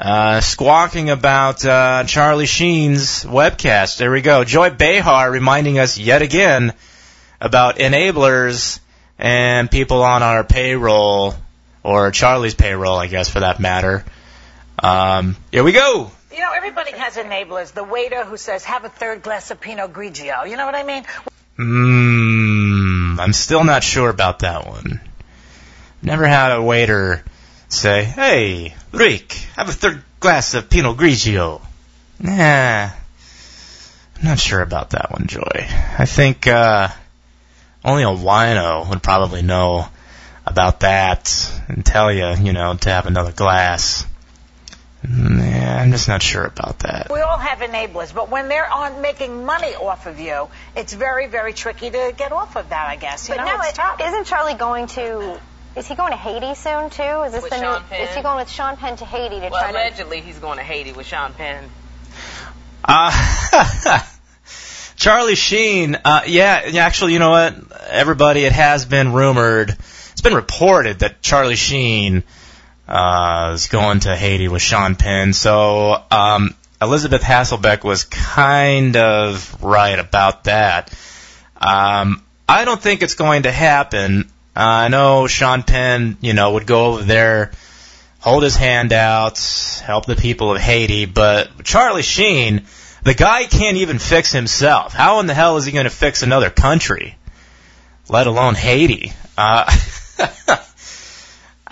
uh, 0.00 0.40
squawking 0.40 1.10
about 1.10 1.62
uh, 1.62 2.04
Charlie 2.04 2.46
Sheen's 2.46 3.22
webcast. 3.22 3.98
There 3.98 4.10
we 4.10 4.22
go. 4.22 4.44
Joy 4.44 4.70
Behar 4.70 5.30
reminding 5.30 5.78
us 5.78 5.98
yet 5.98 6.22
again 6.22 6.72
about 7.38 7.76
enablers 7.76 8.80
and 9.18 9.70
people 9.70 10.02
on 10.02 10.22
our 10.22 10.42
payroll, 10.42 11.34
or 11.82 12.12
Charlie's 12.12 12.54
payroll, 12.54 12.96
I 12.96 13.08
guess, 13.08 13.28
for 13.28 13.40
that 13.40 13.60
matter. 13.60 14.06
Um, 14.82 15.36
here 15.50 15.62
we 15.62 15.72
go. 15.72 16.10
You 16.32 16.38
know, 16.38 16.52
everybody 16.56 16.92
has 16.92 17.16
enablers. 17.16 17.74
The 17.74 17.84
waiter 17.84 18.24
who 18.24 18.38
says, 18.38 18.64
have 18.64 18.86
a 18.86 18.88
third 18.88 19.22
glass 19.22 19.50
of 19.50 19.60
Pinot 19.60 19.92
Grigio. 19.92 20.48
You 20.48 20.56
know 20.56 20.64
what 20.64 20.74
I 20.74 20.82
mean? 20.82 21.04
Mmm, 21.58 23.18
I'm 23.18 23.32
still 23.32 23.64
not 23.64 23.84
sure 23.84 24.08
about 24.08 24.40
that 24.40 24.66
one. 24.66 25.00
Never 26.02 26.26
had 26.26 26.52
a 26.52 26.62
waiter 26.62 27.24
say, 27.68 28.04
hey, 28.04 28.74
Rick, 28.92 29.32
have 29.56 29.68
a 29.68 29.72
third 29.72 30.02
glass 30.20 30.54
of 30.54 30.70
Pinot 30.70 30.96
Grigio. 30.96 31.60
Nah, 32.18 32.90
I'm 32.90 34.24
not 34.24 34.38
sure 34.38 34.60
about 34.60 34.90
that 34.90 35.10
one, 35.10 35.26
Joy. 35.26 35.66
I 35.98 36.06
think, 36.06 36.46
uh, 36.46 36.88
only 37.84 38.04
a 38.04 38.06
wino 38.06 38.88
would 38.88 39.02
probably 39.02 39.42
know 39.42 39.88
about 40.46 40.80
that 40.80 41.62
and 41.68 41.84
tell 41.84 42.12
you, 42.12 42.34
you 42.40 42.52
know, 42.52 42.74
to 42.74 42.88
have 42.88 43.06
another 43.06 43.32
glass. 43.32 44.06
Yeah, 45.82 45.86
I'm 45.86 45.92
just 45.92 46.08
not 46.08 46.22
sure 46.22 46.44
about 46.44 46.78
that. 46.80 47.10
We 47.10 47.20
all 47.20 47.38
have 47.38 47.58
enablers, 47.58 48.14
but 48.14 48.30
when 48.30 48.48
they're 48.48 48.70
on 48.70 49.00
making 49.02 49.44
money 49.44 49.74
off 49.74 50.06
of 50.06 50.20
you, 50.20 50.48
it's 50.76 50.92
very, 50.92 51.26
very 51.26 51.52
tricky 51.52 51.90
to 51.90 52.14
get 52.16 52.32
off 52.32 52.56
of 52.56 52.68
that, 52.70 52.86
I 52.88 52.96
guess. 52.96 53.28
You 53.28 53.34
But 53.34 53.44
know, 53.44 53.56
now, 53.56 53.60
it's 53.62 53.72
tough. 53.76 54.00
isn't 54.00 54.26
Charlie 54.26 54.54
going 54.54 54.86
to? 54.88 55.40
Is 55.74 55.86
he 55.88 55.94
going 55.94 56.10
to 56.12 56.16
Haiti 56.18 56.54
soon 56.54 56.90
too? 56.90 57.02
Is 57.24 57.32
this 57.32 57.42
With 57.42 57.50
the 57.50 57.60
new? 57.60 57.78
Penn? 57.88 58.00
Is 58.08 58.14
he 58.14 58.22
going 58.22 58.36
with 58.36 58.50
Sean 58.50 58.76
Penn 58.76 58.96
to 58.96 59.04
Haiti 59.04 59.36
to 59.40 59.48
Well, 59.48 59.60
try 59.60 59.72
to? 59.72 59.78
allegedly 59.78 60.20
he's 60.20 60.38
going 60.38 60.58
to 60.58 60.64
Haiti 60.64 60.92
with 60.92 61.06
Sean 61.06 61.32
Penn. 61.32 61.64
Uh, 62.84 64.00
Charlie 64.96 65.34
Sheen, 65.34 65.96
uh, 66.04 66.22
yeah, 66.26 66.66
yeah, 66.68 66.84
actually, 66.86 67.14
you 67.14 67.18
know 67.18 67.30
what? 67.30 67.54
Everybody, 67.88 68.44
it 68.44 68.52
has 68.52 68.84
been 68.84 69.12
rumored, 69.12 69.70
it's 69.70 70.20
been 70.20 70.34
reported 70.34 71.00
that 71.00 71.22
Charlie 71.22 71.56
Sheen, 71.56 72.22
uh, 72.92 73.56
going 73.70 74.00
to 74.00 74.14
Haiti 74.14 74.48
with 74.48 74.60
Sean 74.60 74.96
Penn. 74.96 75.32
So, 75.32 75.96
um, 76.10 76.54
Elisabeth 76.80 77.22
Hasselbeck 77.22 77.84
was 77.84 78.04
kind 78.04 78.96
of 78.96 79.62
right 79.62 79.98
about 79.98 80.44
that. 80.44 80.92
Um, 81.56 82.22
I 82.46 82.66
don't 82.66 82.80
think 82.80 83.02
it's 83.02 83.14
going 83.14 83.44
to 83.44 83.52
happen. 83.52 84.30
Uh, 84.54 84.60
I 84.60 84.88
know 84.88 85.26
Sean 85.26 85.62
Penn, 85.62 86.18
you 86.20 86.34
know, 86.34 86.52
would 86.52 86.66
go 86.66 86.86
over 86.86 87.02
there, 87.02 87.52
hold 88.20 88.42
his 88.42 88.56
hand 88.56 88.92
out, 88.92 89.38
help 89.82 90.04
the 90.04 90.16
people 90.16 90.52
of 90.52 90.60
Haiti, 90.60 91.06
but 91.06 91.64
Charlie 91.64 92.02
Sheen, 92.02 92.66
the 93.04 93.14
guy 93.14 93.46
can't 93.46 93.78
even 93.78 93.98
fix 93.98 94.32
himself. 94.32 94.92
How 94.92 95.20
in 95.20 95.26
the 95.26 95.34
hell 95.34 95.56
is 95.56 95.64
he 95.64 95.72
going 95.72 95.84
to 95.84 95.90
fix 95.90 96.22
another 96.22 96.50
country? 96.50 97.16
Let 98.10 98.26
alone 98.26 98.54
Haiti. 98.54 99.12
Uh, 99.38 99.74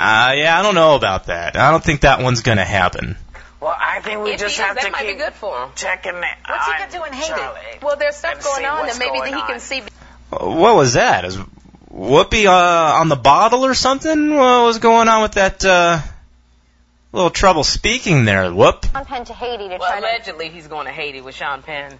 uh, 0.00 0.32
yeah, 0.34 0.58
I 0.58 0.62
don't 0.62 0.74
know 0.74 0.94
about 0.96 1.26
that. 1.26 1.56
I 1.56 1.70
don't 1.70 1.82
think 1.84 2.02
that 2.02 2.20
one's 2.22 2.42
going 2.42 2.58
to 2.58 2.64
happen. 2.64 3.16
Well, 3.60 3.76
I 3.78 4.00
think 4.00 4.22
we 4.24 4.30
If 4.32 4.40
just 4.40 4.56
he 4.56 4.62
is, 4.62 4.66
have 4.66 4.76
that 4.76 4.84
to 4.86 4.90
might 4.90 5.02
keep 5.04 5.18
be 5.18 5.22
good 5.22 5.34
for 5.34 5.64
him. 5.64 5.70
checking 5.74 6.14
it. 6.14 6.24
What's 6.48 6.66
he 6.66 6.72
gonna 6.78 6.90
do 6.90 7.04
in 7.04 7.12
Haiti? 7.12 7.78
Well, 7.82 7.96
there's 7.96 8.16
stuff 8.16 8.42
going 8.42 8.64
on 8.64 8.80
what's 8.86 8.96
that 8.98 9.04
maybe 9.04 9.18
that 9.18 9.28
he 9.28 9.34
on. 9.34 9.46
can 9.46 9.60
see. 9.60 9.82
What 10.30 10.76
was 10.76 10.94
that? 10.94 11.26
Is 11.26 11.36
Whoopi 11.92 12.46
uh, 12.46 13.00
on 13.00 13.08
the 13.10 13.16
bottle 13.16 13.66
or 13.66 13.74
something? 13.74 14.34
What 14.34 14.64
was 14.64 14.78
going 14.78 15.08
on 15.08 15.20
with 15.22 15.32
that? 15.32 15.62
Uh, 15.62 16.00
little 17.12 17.28
trouble 17.30 17.64
speaking 17.64 18.24
there. 18.24 18.50
Whoop. 18.52 18.86
Sean 18.92 19.04
Penn 19.04 19.24
to 19.26 19.34
Haiti 19.34 19.64
to 19.68 19.76
Well, 19.76 19.90
try 19.90 20.00
to. 20.00 20.06
allegedly 20.06 20.48
he's 20.48 20.66
going 20.68 20.86
to 20.86 20.92
Haiti 20.92 21.20
with 21.20 21.34
Sean 21.34 21.62
Penn. 21.62 21.98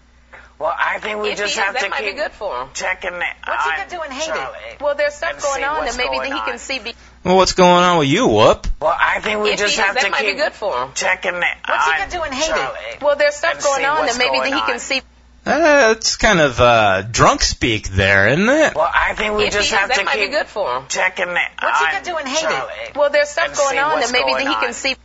Well, 0.59 0.73
I 0.75 0.99
think 1.01 1.21
we 1.23 1.31
if 1.31 1.39
just 1.39 1.55
he 1.55 1.61
is, 1.61 1.67
have 1.67 1.79
to 1.79 1.91
keep 2.03 2.17
good 2.17 2.33
for 2.33 2.63
him. 2.63 2.69
checking 2.75 3.13
it. 3.15 3.23
What's 3.47 3.65
he 3.65 3.71
gonna 3.77 3.91
do 3.91 4.03
in 4.03 4.11
Haiti? 4.13 4.27
Charlie. 4.29 4.59
Well, 4.81 4.95
there's 4.95 5.15
stuff 5.15 5.33
And 5.33 5.43
going 5.43 5.65
on 5.65 5.79
what's 5.81 5.97
that 5.97 6.05
maybe 6.07 6.19
that 6.19 6.27
he 6.27 6.33
on. 6.41 6.47
can 6.47 6.59
see. 6.59 6.79
Be- 6.79 6.95
Well, 7.23 7.37
what's 7.37 7.53
going 7.53 7.85
on 7.85 7.99
with 7.99 8.09
you, 8.09 8.27
Whoop? 8.29 8.67
Well, 8.81 8.97
I 8.99 9.21
think 9.21 9.43
we 9.43 9.51
if 9.51 9.59
just 9.59 9.75
he 9.77 9.81
have 9.83 9.95
that 9.95 10.05
to 10.05 10.11
might 10.11 10.21
keep 10.23 10.37
be 10.37 10.43
good 10.43 10.53
for 10.53 10.85
him. 10.85 10.93
checking 10.95 11.35
it. 11.35 11.43
What's 11.69 11.87
he 11.87 11.93
on 11.93 11.99
gonna 11.99 12.11
do 12.11 12.25
in 12.25 12.33
Haiti? 12.33 12.49
Charlie. 12.49 12.79
Well, 13.03 13.17
there's 13.17 13.35
stuff 13.35 13.63
going 13.63 13.85
on 13.85 13.99
what's 14.01 14.17
that 14.17 14.25
maybe 14.25 14.39
that 14.39 14.47
he 14.49 14.55
on. 14.55 14.67
can 14.67 14.79
see. 14.79 15.03
Uh, 15.45 15.95
it's 15.97 16.17
kind 16.17 16.41
of 16.41 16.61
uh, 16.61 17.03
drunk 17.03 17.43
speak 17.43 17.89
there, 17.89 18.29
isn't 18.29 18.49
it? 18.49 18.75
Well, 18.75 18.91
I 18.93 19.15
think 19.15 19.37
we 19.37 19.45
If 19.45 19.53
just 19.53 19.69
he 19.71 19.75
have 19.77 19.89
that 19.89 19.99
to 19.99 20.05
might 20.05 20.15
be 20.17 20.23
keep 20.23 20.31
good 20.31 20.47
for 20.47 20.77
him. 20.79 20.85
checking 20.89 21.29
it. 21.29 21.49
What's 21.61 21.79
he 21.79 21.85
on 21.87 21.93
gonna 21.93 22.05
do 22.05 22.19
in 22.19 22.27
Haiti? 22.27 22.41
Charlie. 22.43 22.73
Well, 22.97 23.11
there's 23.11 23.29
stuff 23.29 23.55
going 23.57 23.79
on 23.79 23.93
what's 23.93 24.11
that 24.11 24.13
maybe 24.13 24.33
that 24.33 24.45
going 24.45 24.55
he 24.61 24.65
can 24.67 24.73
see. 24.75 24.97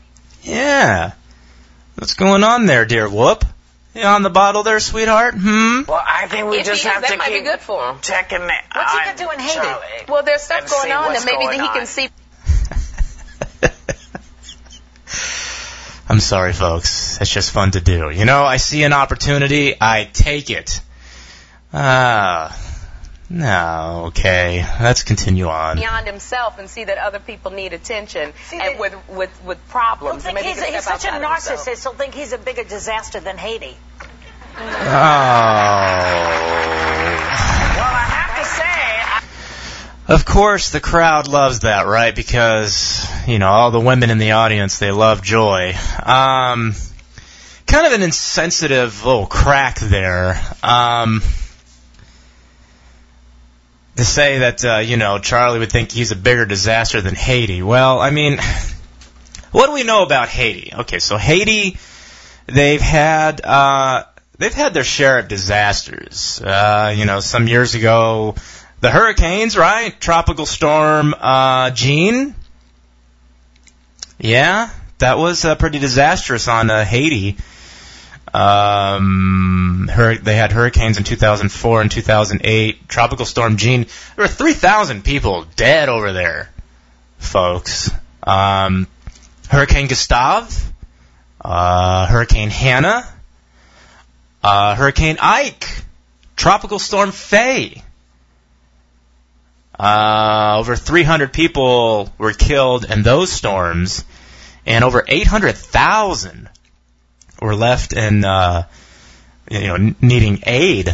Yeah. 0.44 1.12
What's 1.96 2.14
going 2.14 2.44
on 2.44 2.66
there, 2.66 2.86
dear 2.86 3.10
Whoop? 3.10 3.44
You 3.96 4.02
on 4.04 4.24
the 4.24 4.30
bottle 4.30 4.64
there, 4.64 4.80
sweetheart? 4.80 5.36
Hmm? 5.36 5.82
Well, 5.88 6.04
I 6.06 6.28
think 6.28 6.50
we 6.50 6.58
If 6.60 6.66
just 6.66 6.84
he 6.84 6.88
is, 6.90 6.94
have 6.94 7.02
that 7.04 7.12
to 7.12 7.18
might 7.18 7.30
be 7.30 7.36
keep 7.36 7.44
good 7.46 7.60
for 7.62 7.92
him. 7.92 8.00
checking 8.02 8.42
it. 8.42 8.50
What's 8.74 8.92
he 8.92 9.00
on 9.00 9.06
gonna 9.06 9.18
do 9.18 9.32
in 9.32 9.40
Haiti? 9.40 9.56
Charlie. 9.56 10.06
Well, 10.10 10.24
there's 10.24 10.42
stuff 10.44 10.70
going 10.70 10.92
on 10.92 11.06
what's 11.06 11.24
that 11.26 11.32
maybe 11.40 11.58
that 11.58 11.58
going 11.58 11.72
he 11.72 11.78
can 11.80 11.86
see. 11.88 12.10
I'm 16.08 16.20
sorry, 16.20 16.54
folks. 16.54 17.20
It's 17.20 17.32
just 17.32 17.52
fun 17.52 17.72
to 17.72 17.82
do. 17.82 18.10
You 18.12 18.26
know, 18.26 18.44
I 18.44 18.58
see 18.58 18.84
an 18.84 18.94
opportunity, 18.94 19.74
I 19.80 20.08
take 20.12 20.50
it. 20.52 20.82
Ah. 21.74 22.56
no, 23.30 24.04
okay. 24.08 24.64
Let's 24.80 25.02
continue 25.04 25.48
on. 25.48 25.78
beyond 25.78 26.06
himself 26.06 26.60
and 26.60 26.70
see 26.70 26.84
that 26.84 26.98
other 27.00 27.20
people 27.20 27.52
need 27.52 27.74
attention 27.74 28.34
See, 28.50 28.60
and 28.60 28.76
they- 28.76 28.80
with 28.80 28.96
with 29.10 29.44
with 29.44 29.58
He'll 29.58 29.72
problems. 29.72 30.24
think 30.24 30.36
Maybe 30.36 30.50
he 30.50 30.54
he's, 30.54 30.64
he's 30.64 30.84
such 30.84 31.06
a 31.06 31.10
outside 31.10 31.24
of 31.24 31.32
himself. 31.32 31.60
narcissist. 31.68 31.84
He'll 31.84 31.94
think 31.94 32.14
he's 32.14 32.34
a 32.34 32.38
bigger 32.38 32.64
disaster 32.64 33.20
than 33.20 33.38
Haiti. 33.38 33.76
Of 40.08 40.24
course, 40.24 40.70
the 40.70 40.80
crowd 40.80 41.28
loves 41.28 41.62
that, 41.62 41.88
right? 41.88 42.16
Because, 42.16 43.08
you 43.28 43.40
know, 43.40 43.50
all 43.50 43.72
the 43.72 43.80
women 43.80 44.12
in 44.12 44.20
the 44.20 44.34
audience, 44.34 44.78
they 44.78 44.92
love 44.92 45.24
joy. 45.24 45.74
Um, 46.04 46.74
kind 47.66 47.88
of 47.88 47.94
an 47.94 48.04
insensitive 48.04 49.04
little 49.04 49.26
crack 49.26 49.80
there. 49.80 50.40
Um, 50.62 51.22
to 53.96 54.06
say 54.06 54.40
that, 54.40 54.64
uh, 54.64 54.78
you 54.78 54.98
know, 54.98 55.18
Charlie 55.18 55.60
would 55.60 55.72
think 55.72 55.92
he's 55.92 56.12
a 56.12 56.16
bigger 56.16 56.46
disaster 56.46 57.02
than 57.02 57.16
Haiti. 57.16 57.64
Well, 57.64 58.00
I 58.00 58.12
mean, 58.12 58.38
what 59.52 59.68
do 59.68 59.74
we 59.74 59.84
know 59.84 60.04
about 60.04 60.30
Haiti? 60.30 60.72
Okay, 60.74 61.00
so 61.00 61.18
Haiti, 61.18 61.78
they've 62.46 62.82
had, 62.82 63.42
uh, 63.44 64.04
they've 64.38 64.54
had 64.54 64.74
their 64.74 64.84
share 64.84 65.20
of 65.20 65.28
disasters. 65.28 66.42
Uh, 66.42 66.94
you 66.96 67.06
know, 67.06 67.20
some 67.20 67.48
years 67.48 67.76
ago, 67.76 68.36
the 68.82 68.90
hurricanes, 68.90 69.58
right? 69.58 70.00
Tropical 70.00 70.46
storm, 70.46 71.16
uh, 71.18 71.72
Jeanne. 71.72 72.36
Yeah, 74.20 74.70
that 75.00 75.18
was 75.18 75.44
uh, 75.44 75.56
pretty 75.56 75.80
disastrous 75.80 76.48
on 76.48 76.70
uh, 76.70 76.86
Haiti. 76.86 77.38
Um, 78.34 79.90
they 79.90 80.36
had 80.36 80.52
hurricanes 80.52 80.98
in 80.98 81.06
2004 81.06 81.82
and 81.82 81.92
2008. 81.92 82.90
Tropical 82.90 83.26
storm 83.26 83.56
Jeanne. 83.56 83.86
There 84.16 84.24
were 84.24 84.28
3,000 84.28 85.04
people 85.04 85.46
dead 85.56 85.88
over 85.88 86.12
there, 86.12 86.50
folks. 87.18 87.92
Um, 88.24 88.88
Hurricane 89.50 89.88
Gustav, 89.88 90.74
uh, 91.40 92.08
Hurricane 92.08 92.50
Hanna, 92.50 93.08
uh, 94.46 94.76
Hurricane 94.76 95.18
Ike, 95.20 95.68
Tropical 96.36 96.78
Storm 96.78 97.12
Faye. 97.12 97.82
Uh, 99.78 100.58
over 100.60 100.76
300 100.76 101.34
people 101.34 102.14
were 102.20 102.32
killed 102.32 102.86
in 102.86 103.02
those 103.02 103.32
storms, 103.32 104.06
and 104.66 104.84
over 104.84 105.04
800,000 105.08 106.48
were 107.42 107.56
left 107.56 107.94
in, 107.94 108.24
uh, 108.24 108.68
you 109.50 109.68
know, 109.68 109.96
needing 110.00 110.44
aid. 110.46 110.94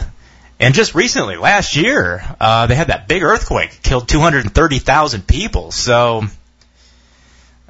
And 0.58 0.74
just 0.74 0.96
recently, 0.96 1.36
last 1.36 1.76
year, 1.76 2.24
uh, 2.40 2.68
they 2.68 2.76
had 2.76 2.88
that 2.88 3.10
big 3.10 3.22
earthquake, 3.22 3.82
killed 3.84 4.08
230,000 4.08 5.28
people. 5.28 5.72
So, 5.72 6.24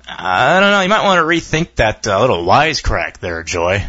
I 0.07 0.59
don't 0.59 0.71
know. 0.71 0.81
You 0.81 0.89
might 0.89 1.03
want 1.03 1.17
to 1.17 1.23
rethink 1.23 1.75
that 1.75 2.05
uh, 2.05 2.21
little 2.21 2.45
wisecrack 2.45 3.17
there, 3.17 3.41
Joy. 3.43 3.83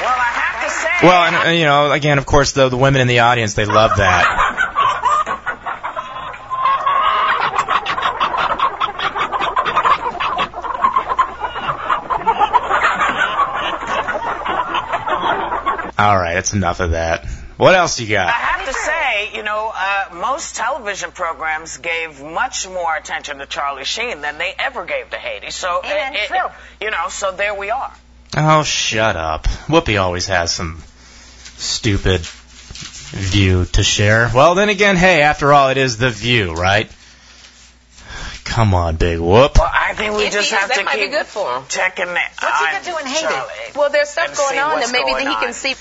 well, 0.00 0.16
I 0.16 0.32
have 0.32 0.64
to 0.64 0.70
say, 0.70 0.89
Well, 1.02 1.24
and, 1.24 1.36
uh, 1.48 1.50
you 1.50 1.64
know, 1.64 1.92
again, 1.92 2.18
of 2.18 2.26
course, 2.26 2.52
the, 2.52 2.68
the 2.68 2.76
women 2.76 3.00
in 3.00 3.08
the 3.08 3.20
audience, 3.20 3.54
they 3.54 3.64
love 3.64 3.96
that. 3.96 4.26
All 15.98 16.16
right, 16.16 16.32
that's 16.32 16.54
enough 16.54 16.80
of 16.80 16.92
that. 16.92 17.26
What 17.58 17.74
else 17.74 18.00
you 18.00 18.08
got? 18.08 18.28
I 18.28 18.30
have 18.32 18.66
to 18.66 18.72
say, 18.72 19.36
you 19.36 19.42
know, 19.42 19.70
uh, 19.74 20.04
most 20.14 20.56
television 20.56 21.12
programs 21.12 21.76
gave 21.76 22.22
much 22.22 22.66
more 22.66 22.96
attention 22.96 23.36
to 23.38 23.44
Charlie 23.46 23.84
Sheen 23.84 24.22
than 24.22 24.38
they 24.38 24.54
ever 24.58 24.86
gave 24.86 25.10
to 25.10 25.18
Haiti. 25.18 25.50
So, 25.50 25.82
And 25.84 26.14
it- 26.16 26.22
it- 26.22 26.26
true. 26.28 26.48
you 26.80 26.90
know, 26.90 27.08
so 27.10 27.32
there 27.32 27.52
we 27.54 27.70
are. 27.70 27.92
Oh, 28.34 28.62
shut 28.62 29.16
up. 29.16 29.44
Whoopi 29.68 30.00
always 30.00 30.26
has 30.28 30.52
some 30.54 30.82
stupid 31.60 32.20
view 32.22 33.64
to 33.66 33.82
share. 33.82 34.30
Well, 34.34 34.54
then 34.54 34.68
again, 34.68 34.96
hey, 34.96 35.22
after 35.22 35.52
all, 35.52 35.68
it 35.70 35.76
is 35.76 35.96
the 35.98 36.10
view, 36.10 36.54
right? 36.54 36.90
Come 38.44 38.74
on, 38.74 38.96
big 38.96 39.20
whoop. 39.20 39.58
Well, 39.58 39.70
I 39.72 39.94
think 39.94 40.16
we 40.16 40.24
If 40.24 40.32
just 40.32 40.50
he 40.50 40.56
have 40.56 40.68
that 40.68 40.78
to 40.78 40.84
might 40.84 40.96
be 40.96 41.02
keep 41.02 41.10
good 41.12 41.26
for 41.26 41.56
him. 41.58 41.62
checking 41.68 42.08
it. 42.08 42.18
What's 42.40 42.58
he 42.58 42.66
gonna 42.66 42.84
do 42.84 42.98
in 42.98 43.06
Haiti? 43.06 43.78
Well, 43.78 43.90
there's 43.90 44.08
stuff 44.08 44.36
going 44.36 44.58
on 44.58 44.72
what's 44.72 44.90
that 44.90 44.92
maybe 44.92 45.12
that 45.24 45.28
he 45.28 45.34
can 45.46 45.52
see. 45.52 45.74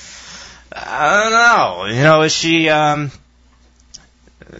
I 0.71 1.23
don't 1.23 1.31
know. 1.31 1.85
You 1.95 2.03
know, 2.03 2.21
is 2.21 2.31
she 2.31 2.69
um 2.69 3.11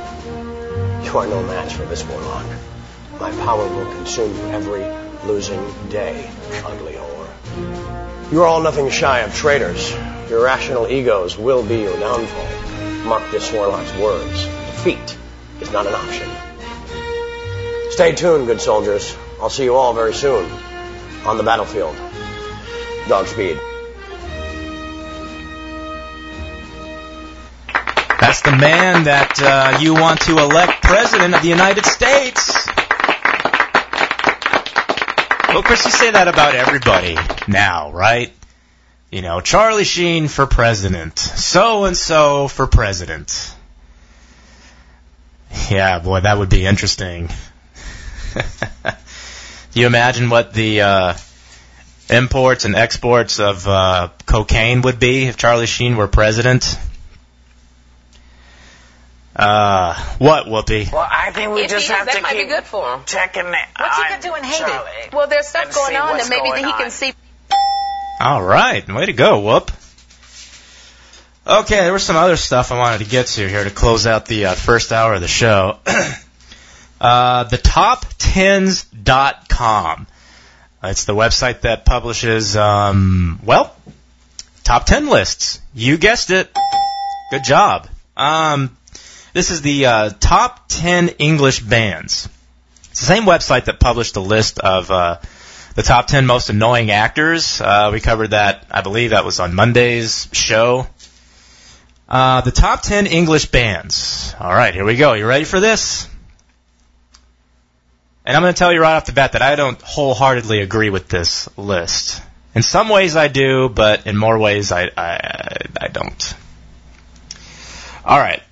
You 1.06 1.18
are 1.18 1.28
no 1.28 1.44
match 1.44 1.74
for 1.74 1.84
this 1.84 2.06
warlock. 2.06 2.46
My 3.20 3.32
power 3.32 3.68
will 3.68 3.86
consume 3.96 4.34
you 4.34 4.44
every 4.46 4.86
losing 5.28 5.62
day, 5.90 6.32
ugly 6.64 6.94
whore. 6.94 8.32
You 8.32 8.44
are 8.44 8.48
all 8.48 8.62
nothing 8.62 8.90
shy 8.90 9.20
of 9.20 9.36
traitors. 9.36 9.92
Your 10.30 10.42
rational 10.46 10.88
egos 10.88 11.38
will 11.38 11.64
be 11.64 11.82
your 11.82 12.00
downfall. 12.00 13.06
Mark 13.06 13.30
this 13.30 13.52
warlock's 13.52 13.94
words. 13.98 14.46
Defeat 14.46 15.18
is 15.60 15.72
not 15.72 15.86
an 15.86 15.94
option. 15.96 16.30
Stay 17.92 18.14
tuned, 18.14 18.48
good 18.48 18.62
soldiers. 18.62 19.16
I'll 19.42 19.50
see 19.50 19.66
you 19.66 19.76
all 19.76 19.94
very 19.94 20.14
soon 20.14 20.50
on 21.26 21.38
the 21.38 21.44
battlefield. 21.44 21.96
Dog 23.08 23.28
speed. 23.28 23.58
That's 28.20 28.42
the 28.44 28.56
man 28.56 29.06
that 29.06 29.42
uh, 29.42 29.80
you 29.82 29.94
want 29.96 30.22
to 30.22 30.38
elect 30.38 30.84
president 30.84 31.34
of 31.34 31.42
the 31.42 31.48
United 31.48 31.86
States. 31.86 32.56
Well, 35.48 35.64
course, 35.64 35.86
you 35.86 35.92
say 35.92 36.12
that 36.12 36.28
about 36.28 36.56
everybody 36.56 37.18
now, 37.48 37.92
right? 37.92 38.32
You 39.12 39.22
know, 39.22 39.42
Charlie 39.42 39.84
Sheen 39.84 40.28
for 40.28 40.46
president, 40.46 41.20
so 41.20 41.86
and 41.86 41.98
so 41.98 42.48
for 42.48 42.68
president. 42.68 43.54
Yeah, 45.70 46.00
boy, 46.00 46.22
that 46.22 46.38
would 46.38 46.50
be 46.50 46.66
interesting. 46.66 47.30
Do 49.74 49.80
you 49.80 49.88
imagine 49.88 50.30
what 50.30 50.54
the 50.54 50.82
uh, 50.82 51.14
imports 52.10 52.66
and 52.66 52.76
exports 52.76 53.40
of 53.40 53.68
uh, 53.68 54.10
cocaine 54.26 54.82
would 54.82 55.00
be 55.00 55.28
if 55.28 55.38
Charlie 55.38 55.66
Sheen 55.66 55.96
were 55.96 56.08
president? 56.08 56.78
Uh, 59.34 59.96
what, 60.18 60.46
Whoopi? 60.46 60.92
Well, 60.92 61.08
I 61.10 61.32
think 61.32 61.54
we 61.54 61.62
If 61.62 61.72
just 61.72 61.88
he 61.88 61.94
have 61.94 62.06
that 62.06 62.16
to 62.18 62.22
might 62.22 62.34
be 62.34 62.40
keep 62.40 62.50
good 62.50 62.64
for 62.66 62.96
him. 62.96 63.02
checking 63.06 63.46
it. 63.46 63.56
What's 63.80 63.96
he 63.98 64.04
on 64.04 64.10
gonna 64.10 64.22
do 64.22 64.36
in 64.36 64.44
Haiti? 64.44 64.60
Charlie. 64.60 64.92
Well, 65.14 65.28
there's 65.28 65.48
stuff 65.48 65.74
going 65.74 65.96
on 65.96 66.10
what's 66.12 66.28
that 66.28 66.36
maybe 66.36 66.50
that 66.50 66.62
going 66.62 66.66
he 66.66 66.72
can 66.74 66.86
on. 66.86 66.92
see. 66.92 67.14
All 68.20 68.44
right, 68.44 68.86
way 68.94 69.06
to 69.06 69.14
go, 69.14 69.40
Whoop. 69.40 69.72
Okay, 71.48 71.78
there 71.78 71.94
was 71.94 72.04
some 72.04 72.18
other 72.18 72.36
stuff 72.36 72.72
I 72.72 72.78
wanted 72.78 73.00
to 73.00 73.10
get 73.10 73.28
to 73.28 73.48
here 73.48 73.64
to 73.64 73.72
close 73.72 74.06
out 74.06 74.26
the 74.26 74.48
uh, 74.48 74.54
first 74.54 74.92
hour 74.92 75.14
of 75.16 75.22
the 75.22 75.28
show. 75.30 75.80
uh, 77.02 77.44
the 77.46 77.58
top10s.com. 77.58 80.08
It's 80.84 81.06
the 81.06 81.16
website 81.16 81.62
that 81.62 81.84
publishes, 81.84 82.56
um, 82.56 83.40
well, 83.44 83.76
top 84.64 84.86
10 84.86 85.08
lists. 85.08 85.60
You 85.74 85.98
guessed 85.98 86.30
it. 86.30 86.56
Good 87.32 87.44
job. 87.44 87.88
Um, 88.16 88.78
this 89.34 89.50
is 89.50 89.64
the 89.64 89.88
uh, 89.88 90.12
top 90.20 90.68
10 90.68 91.10
English 91.18 91.62
bands. 91.62 92.30
It's 92.92 93.00
the 93.00 93.08
same 93.08 93.24
website 93.24 93.66
that 93.66 93.80
published 93.80 94.14
the 94.14 94.22
list 94.22 94.60
of 94.60 94.92
uh, 94.92 95.18
the 95.74 95.82
top 95.82 96.06
10 96.06 96.28
most 96.28 96.52
annoying 96.52 96.92
actors. 96.92 97.62
Uh, 97.62 97.90
we 97.92 98.00
covered 98.00 98.30
that, 98.30 98.68
I 98.70 98.82
believe 98.82 99.10
that 99.10 99.26
was 99.26 99.40
on 99.40 99.56
Monday's 99.56 100.30
show. 100.34 100.86
Uh, 102.08 102.42
the 102.42 102.52
top 102.52 102.84
10 102.84 103.08
English 103.08 103.48
bands. 103.48 104.36
All 104.40 104.54
right, 104.54 104.72
here 104.74 104.86
we 104.86 104.98
go. 104.98 105.14
You 105.14 105.26
ready 105.26 105.46
for 105.46 105.60
this? 105.60 106.08
And 108.26 108.38
I'm 108.38 108.44
going 108.44 108.54
to 108.54 108.58
tell 108.58 108.72
you 108.72 108.82
right 108.82 108.98
off 108.98 109.06
the 109.06 109.14
bat 109.14 109.32
that 109.32 109.42
I 109.42 109.56
don't 109.56 109.82
wholeheartedly 109.82 110.62
agree 110.62 110.90
with 110.90 111.08
this 111.08 111.50
list. 111.58 112.22
In 112.54 112.62
some 112.62 112.90
ways 112.90 113.16
I 113.16 113.28
do, 113.28 113.70
but 113.70 114.06
in 114.06 114.16
more 114.16 114.38
ways 114.38 114.72
I, 114.72 114.92
I, 114.96 115.58
I 115.80 115.88
don't. 115.88 116.36
All 118.06 118.20
right. 118.20 118.44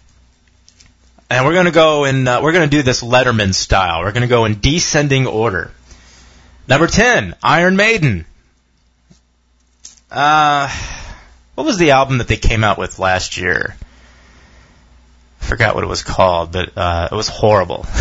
And 1.29 1.45
we're 1.45 1.53
going 1.53 1.65
to 1.65 1.71
go 1.71 2.05
in, 2.05 2.27
uh, 2.27 2.41
we're 2.41 2.53
going 2.53 2.67
to 2.67 2.75
do 2.75 2.81
this 2.81 3.03
Letterman 3.03 3.53
style. 3.53 4.01
We're 4.01 4.11
going 4.11 4.23
to 4.23 4.27
go 4.27 4.45
in 4.45 4.59
descending 4.59 5.27
order. 5.27 5.71
Number 6.67 6.87
10, 6.87 7.35
Iron 7.43 7.75
Maiden. 7.75 8.25
Uh, 10.09 10.75
what 11.53 11.65
was 11.65 11.77
the 11.77 11.91
album 11.91 12.17
that 12.17 12.27
they 12.27 12.37
came 12.37 12.63
out 12.63 12.79
with 12.79 12.97
last 12.97 13.37
year? 13.37 13.75
I 15.41 15.45
forgot 15.45 15.75
what 15.75 15.83
it 15.83 15.87
was 15.87 16.01
called, 16.01 16.51
but 16.53 16.75
uh, 16.75 17.09
it 17.11 17.15
was 17.15 17.27
horrible. 17.27 17.85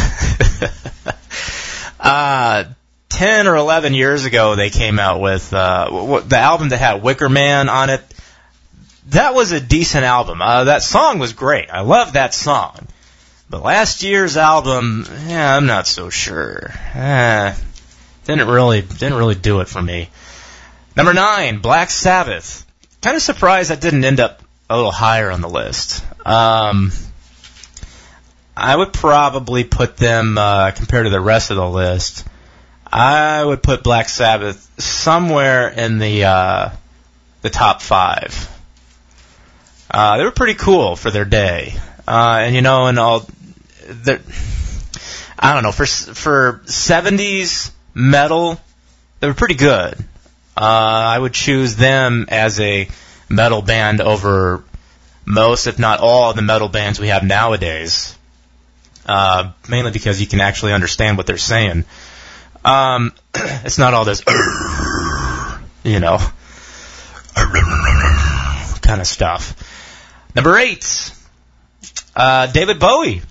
uh, 2.00 2.64
10 3.10 3.46
or 3.46 3.56
11 3.56 3.94
years 3.94 4.24
ago, 4.24 4.54
they 4.54 4.70
came 4.70 4.98
out 4.98 5.20
with 5.20 5.52
uh, 5.52 5.86
w- 5.86 6.20
the 6.20 6.38
album 6.38 6.70
that 6.70 6.78
had 6.78 7.02
Wicker 7.02 7.28
Man 7.28 7.68
on 7.68 7.90
it. 7.90 8.02
That 9.08 9.34
was 9.34 9.52
a 9.52 9.60
decent 9.60 10.04
album. 10.04 10.42
Uh, 10.42 10.64
that 10.64 10.82
song 10.82 11.18
was 11.18 11.32
great. 11.32 11.70
I 11.70 11.80
love 11.80 12.12
that 12.12 12.34
song. 12.34 12.86
But 13.50 13.62
last 13.62 14.02
year's 14.02 14.36
album, 14.36 15.06
yeah, 15.26 15.56
I'm 15.56 15.64
not 15.66 15.86
so 15.86 16.10
sure. 16.10 16.70
Eh, 16.94 17.54
didn't 18.26 18.46
really 18.46 18.82
didn't 18.82 19.14
really 19.14 19.34
do 19.34 19.60
it 19.60 19.68
for 19.68 19.80
me. 19.80 20.10
Number 20.94 21.14
nine, 21.14 21.60
Black 21.60 21.88
Sabbath. 21.88 22.66
Kind 23.00 23.16
of 23.16 23.22
surprised 23.22 23.70
that 23.70 23.80
didn't 23.80 24.04
end 24.04 24.20
up 24.20 24.42
a 24.68 24.76
little 24.76 24.90
higher 24.92 25.30
on 25.30 25.40
the 25.40 25.48
list. 25.48 26.04
Um, 26.26 26.92
I 28.60 28.74
would 28.74 28.92
probably 28.92 29.62
put 29.62 29.96
them 29.96 30.36
uh, 30.36 30.72
compared 30.72 31.06
to 31.06 31.10
the 31.10 31.20
rest 31.20 31.52
of 31.52 31.56
the 31.56 31.68
list. 31.68 32.26
I 32.84 33.44
would 33.44 33.62
put 33.62 33.84
Black 33.84 34.08
Sabbath 34.08 34.68
somewhere 34.80 35.68
in 35.68 35.98
the 35.98 36.24
uh, 36.24 36.70
the 37.42 37.50
top 37.50 37.80
five. 37.82 38.50
Uh, 39.88 40.18
they 40.18 40.24
were 40.24 40.32
pretty 40.32 40.54
cool 40.54 40.96
for 40.96 41.12
their 41.12 41.24
day. 41.24 41.76
Uh, 42.06 42.40
and 42.42 42.54
you 42.54 42.60
know, 42.60 42.86
and 42.86 42.98
all, 42.98 43.28
I 45.38 45.54
don't 45.54 45.62
know, 45.62 45.72
for, 45.72 45.86
for 45.86 46.60
70s 46.64 47.70
metal, 47.94 48.60
they 49.20 49.28
were 49.28 49.34
pretty 49.34 49.54
good. 49.54 49.94
Uh, 50.56 50.60
I 50.60 51.16
would 51.16 51.32
choose 51.32 51.76
them 51.76 52.26
as 52.28 52.58
a 52.58 52.88
metal 53.28 53.62
band 53.62 54.00
over 54.00 54.64
most, 55.24 55.68
if 55.68 55.78
not 55.78 56.00
all, 56.00 56.32
the 56.32 56.42
metal 56.42 56.68
bands 56.68 56.98
we 56.98 57.08
have 57.08 57.22
nowadays. 57.22 58.17
Uh, 59.08 59.52
mainly 59.70 59.90
because 59.90 60.20
you 60.20 60.26
can 60.26 60.42
actually 60.42 60.74
understand 60.74 61.16
what 61.16 61.26
they're 61.26 61.38
saying. 61.38 61.86
Um, 62.62 63.14
it's 63.34 63.78
not 63.78 63.94
all 63.94 64.04
this, 64.04 64.22
you 65.82 65.98
know, 65.98 66.18
kind 68.82 69.00
of 69.00 69.06
stuff. 69.06 69.54
Number 70.34 70.58
eight, 70.58 71.10
uh, 72.14 72.48
David 72.48 72.78
Bowie. 72.78 73.22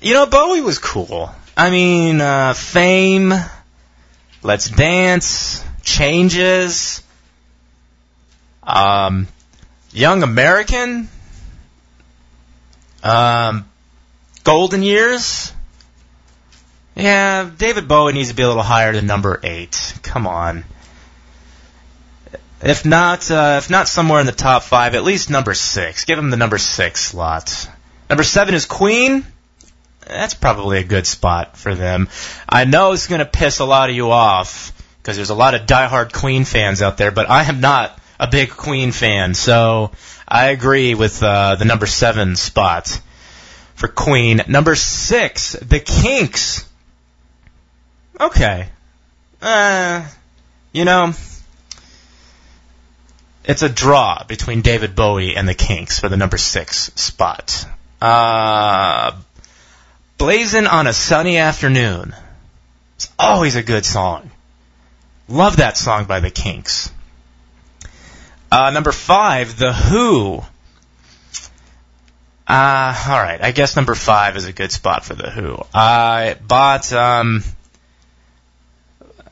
You 0.00 0.14
know, 0.14 0.24
Bowie 0.26 0.62
was 0.62 0.78
cool. 0.78 1.30
I 1.54 1.68
mean, 1.68 2.22
uh, 2.22 2.54
Fame, 2.54 3.34
Let's 4.42 4.70
Dance, 4.70 5.62
Changes, 5.82 7.02
um, 8.62 9.28
Young 9.92 10.22
American, 10.22 11.08
um, 13.02 13.66
Golden 14.44 14.82
Years. 14.82 15.52
Yeah, 16.94 17.48
David 17.56 17.88
Bowie 17.88 18.12
needs 18.12 18.28
to 18.28 18.34
be 18.34 18.42
a 18.42 18.48
little 18.48 18.62
higher 18.62 18.92
than 18.92 19.06
number 19.06 19.40
eight. 19.42 19.98
Come 20.02 20.26
on. 20.26 20.64
If 22.60 22.84
not, 22.84 23.30
uh, 23.30 23.60
if 23.62 23.70
not 23.70 23.88
somewhere 23.88 24.20
in 24.20 24.26
the 24.26 24.32
top 24.32 24.62
five, 24.62 24.94
at 24.94 25.02
least 25.04 25.30
number 25.30 25.54
six. 25.54 26.04
Give 26.04 26.18
him 26.18 26.30
the 26.30 26.36
number 26.36 26.58
six 26.58 27.00
slot. 27.00 27.68
Number 28.10 28.22
seven 28.22 28.54
is 28.54 28.66
Queen. 28.66 29.26
That's 30.06 30.34
probably 30.34 30.78
a 30.78 30.84
good 30.84 31.06
spot 31.06 31.56
for 31.56 31.74
them. 31.74 32.08
I 32.48 32.64
know 32.64 32.92
it's 32.92 33.06
going 33.06 33.20
to 33.20 33.24
piss 33.24 33.60
a 33.60 33.64
lot 33.64 33.90
of 33.90 33.96
you 33.96 34.10
off 34.10 34.72
because 34.98 35.16
there's 35.16 35.30
a 35.30 35.34
lot 35.34 35.54
of 35.54 35.66
diehard 35.66 36.12
Queen 36.12 36.44
fans 36.44 36.82
out 36.82 36.98
there, 36.98 37.10
but 37.10 37.30
I 37.30 37.44
am 37.44 37.60
not 37.60 37.98
a 38.20 38.28
big 38.28 38.50
Queen 38.50 38.92
fan, 38.92 39.34
so 39.34 39.92
I 40.28 40.46
agree 40.50 40.94
with 40.94 41.22
uh, 41.22 41.56
the 41.56 41.64
number 41.64 41.86
seven 41.86 42.36
spot 42.36 43.00
for 43.74 43.88
Queen. 43.88 44.42
Number 44.48 44.74
six, 44.74 45.52
The 45.52 45.80
Kinks. 45.80 46.68
Okay. 48.20 48.68
Uh, 49.40 50.06
you 50.72 50.84
know, 50.84 51.12
it's 53.44 53.62
a 53.62 53.68
draw 53.68 54.22
between 54.24 54.62
David 54.62 54.94
Bowie 54.94 55.36
and 55.36 55.48
the 55.48 55.54
Kinks 55.54 55.98
for 55.98 56.08
the 56.08 56.16
number 56.16 56.36
six 56.36 56.92
spot. 56.94 57.66
Uh, 58.00 59.12
Blazing 60.18 60.68
on 60.68 60.86
a 60.86 60.92
Sunny 60.92 61.38
Afternoon. 61.38 62.14
It's 62.94 63.08
always 63.18 63.56
a 63.56 63.62
good 63.62 63.84
song. 63.84 64.30
Love 65.28 65.56
that 65.56 65.76
song 65.76 66.04
by 66.04 66.20
the 66.20 66.30
Kinks. 66.30 66.92
Uh, 68.52 68.70
number 68.70 68.92
five, 68.92 69.58
The 69.58 69.72
Who. 69.72 70.44
Uh, 72.52 72.94
alright, 73.08 73.42
I 73.42 73.50
guess 73.52 73.76
number 73.76 73.94
five 73.94 74.36
is 74.36 74.44
a 74.44 74.52
good 74.52 74.70
spot 74.70 75.06
for 75.06 75.14
The 75.14 75.30
Who. 75.30 75.56
I 75.72 76.36
bought, 76.46 76.92
um, 76.92 77.42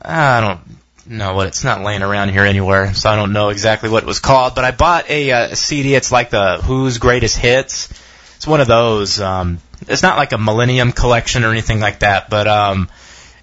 I 0.01 0.41
don't 0.41 0.59
know 1.05 1.35
what 1.35 1.45
it's 1.45 1.63
not 1.63 1.83
laying 1.83 2.01
around 2.01 2.29
here 2.29 2.45
anywhere, 2.45 2.95
so 2.95 3.11
I 3.11 3.15
don't 3.15 3.31
know 3.31 3.49
exactly 3.49 3.91
what 3.91 4.01
it 4.01 4.07
was 4.07 4.17
called. 4.17 4.55
But 4.55 4.65
I 4.65 4.71
bought 4.71 5.07
a, 5.07 5.31
uh, 5.31 5.53
CD. 5.53 5.93
It's 5.93 6.11
like 6.11 6.31
the 6.31 6.61
Who's 6.63 6.97
Greatest 6.97 7.37
Hits. 7.37 7.93
It's 8.37 8.47
one 8.47 8.59
of 8.59 8.65
those. 8.65 9.21
Um, 9.21 9.59
it's 9.87 10.01
not 10.01 10.17
like 10.17 10.31
a 10.31 10.39
Millennium 10.39 10.91
collection 10.91 11.43
or 11.43 11.51
anything 11.51 11.79
like 11.79 11.99
that, 11.99 12.27
but 12.27 12.47
um, 12.47 12.89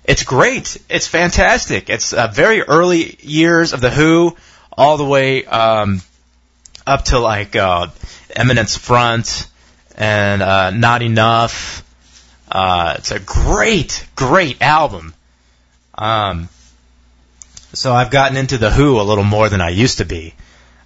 it's 0.03 0.25
great. 0.25 0.77
It's 0.89 1.07
fantastic. 1.07 1.89
It's 1.89 2.13
uh, 2.13 2.27
very 2.27 2.63
early 2.63 3.17
years 3.21 3.73
of 3.73 3.81
the 3.81 3.91
Who, 3.91 4.37
all 4.77 4.97
the 4.97 5.07
way 5.07 5.45
um, 5.45 6.03
up 6.85 7.05
to 7.05 7.21
like 7.21 7.55
uh, 7.55 7.87
Eminence 8.35 8.77
Front 8.77 9.49
and 9.99 10.41
uh, 10.43 10.71
Not 10.71 11.03
Enough. 11.03 11.85
Uh, 12.51 12.95
it's 12.97 13.11
a 13.11 13.19
great, 13.19 14.07
great 14.15 14.63
album. 14.63 15.13
Um, 15.95 16.49
so 17.75 17.93
I've 17.93 18.11
gotten 18.11 18.39
into 18.39 18.57
the 18.57 18.71
Who 18.71 18.99
a 18.99 19.03
little 19.03 19.25
more 19.25 19.51
than 19.51 19.61
I 19.61 19.69
used 19.71 19.99
to 19.99 20.07
be, 20.07 20.35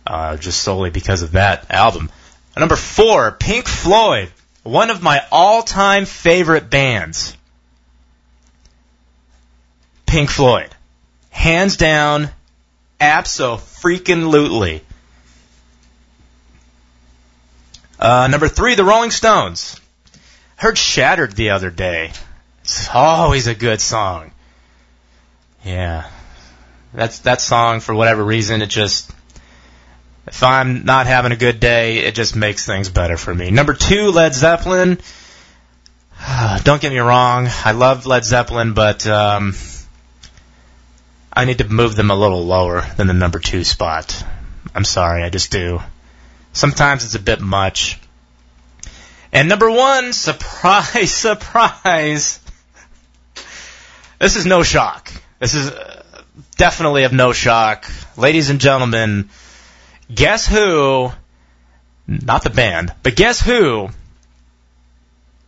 uh, 0.06 0.38
just 0.38 0.62
solely 0.62 0.90
because 0.90 1.22
of 1.22 1.32
that 1.32 1.70
album. 1.70 2.10
Number 2.56 2.74
four, 2.74 3.30
Pink 3.32 3.68
Floyd, 3.68 4.30
one 4.62 4.90
of 4.90 5.02
my 5.02 5.22
all-time 5.30 6.06
favorite 6.06 6.70
bands. 6.70 7.36
Pink 10.06 10.30
Floyd, 10.30 10.74
hands 11.30 11.76
down, 11.76 12.30
abso-freaking-lutely. 13.00 14.82
Uh, 18.02 18.26
number 18.26 18.48
three, 18.48 18.74
the 18.74 18.82
Rolling 18.82 19.12
Stones. 19.12 19.80
Heard 20.56 20.76
Shattered 20.76 21.36
the 21.36 21.50
other 21.50 21.70
day. 21.70 22.10
It's 22.62 22.88
always 22.92 23.46
a 23.46 23.54
good 23.54 23.80
song. 23.80 24.32
Yeah. 25.64 26.10
That's 26.92 27.20
that 27.20 27.40
song 27.40 27.78
for 27.78 27.94
whatever 27.94 28.24
reason 28.24 28.60
it 28.60 28.70
just 28.70 29.08
if 30.26 30.42
I'm 30.42 30.84
not 30.84 31.06
having 31.06 31.30
a 31.30 31.36
good 31.36 31.60
day, 31.60 31.98
it 31.98 32.16
just 32.16 32.34
makes 32.34 32.66
things 32.66 32.88
better 32.88 33.16
for 33.16 33.32
me. 33.32 33.52
Number 33.52 33.72
2, 33.72 34.10
Led 34.10 34.34
Zeppelin. 34.34 34.98
Don't 36.64 36.82
get 36.82 36.90
me 36.92 36.98
wrong, 36.98 37.46
I 37.64 37.70
love 37.70 38.04
Led 38.04 38.24
Zeppelin, 38.24 38.74
but 38.74 39.06
um 39.06 39.54
I 41.32 41.44
need 41.44 41.58
to 41.58 41.68
move 41.68 41.94
them 41.94 42.10
a 42.10 42.16
little 42.16 42.44
lower 42.44 42.84
than 42.96 43.06
the 43.06 43.14
number 43.14 43.38
2 43.38 43.62
spot. 43.62 44.24
I'm 44.74 44.84
sorry, 44.84 45.22
I 45.22 45.30
just 45.30 45.52
do. 45.52 45.80
Sometimes 46.52 47.04
it's 47.04 47.14
a 47.14 47.20
bit 47.20 47.40
much. 47.40 47.98
And 49.32 49.48
number 49.48 49.70
1, 49.70 50.12
surprise, 50.12 51.12
surprise. 51.12 52.40
This 54.18 54.36
is 54.36 54.46
no 54.46 54.62
shock. 54.62 55.10
This 55.40 55.54
is 55.54 55.70
uh, 55.70 56.02
definitely 56.56 57.04
of 57.04 57.12
no 57.12 57.32
shock. 57.32 57.90
Ladies 58.16 58.50
and 58.50 58.60
gentlemen, 58.60 59.30
guess 60.14 60.46
who, 60.46 61.10
not 62.06 62.44
the 62.44 62.50
band, 62.50 62.94
but 63.02 63.16
guess 63.16 63.40
who 63.40 63.88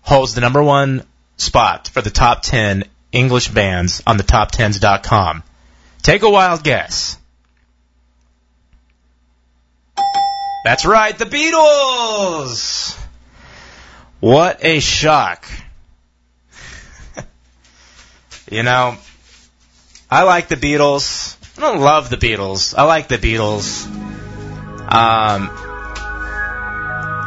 holds 0.01 0.35
the 0.35 0.41
number 0.41 0.63
one 0.63 1.05
spot 1.37 1.89
for 1.89 2.01
the 2.01 2.11
top 2.11 2.43
10 2.43 2.85
English 3.13 3.49
bands 3.49 4.03
on 4.07 4.17
the 4.17 4.25
top10s.com? 4.25 5.43
Take 6.03 6.23
a 6.23 6.31
wild 6.31 6.65
guess. 6.65 7.19
That's 10.65 10.87
right, 10.87 11.17
the 11.17 11.27
Beatles! 11.27 12.99
What 14.21 14.65
a 14.65 14.81
shock. 14.81 15.47
you 18.51 18.63
know, 18.63 18.97
I 20.11 20.23
like 20.23 20.49
the 20.49 20.57
Beatles. 20.57 21.37
I 21.59 21.61
don't 21.61 21.83
love 21.83 22.09
the 22.09 22.17
Beatles. 22.17 22.75
I 22.75 22.85
like 22.85 23.09
the 23.09 23.19
Beatles. 23.19 23.85
Um, 24.91 25.51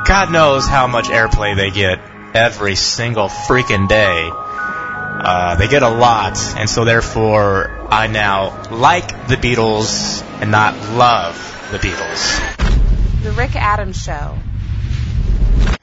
God 0.08 0.32
knows 0.32 0.67
how 0.67 0.88
much 0.88 1.06
airplay 1.06 1.56
they 1.56 1.69
get 1.69 2.00
every 2.34 2.73
single 2.73 3.28
freaking 3.28 3.88
day. 3.88 4.32
Uh, 4.32 5.56
they 5.58 5.67
get 5.67 5.84
a 5.84 5.89
lot, 5.89 6.39
and 6.58 6.67
so 6.67 6.86
therefore 6.86 7.88
I 7.91 8.08
now 8.08 8.63
like 8.71 9.28
the 9.28 9.36
Beatles 9.36 10.23
and 10.41 10.50
not 10.50 10.73
love 10.95 11.36
the 11.71 11.78
Beatles. 11.78 12.66
The 13.28 13.34
Rick 13.34 13.58
Adams 13.58 14.02
Show. 14.02 14.38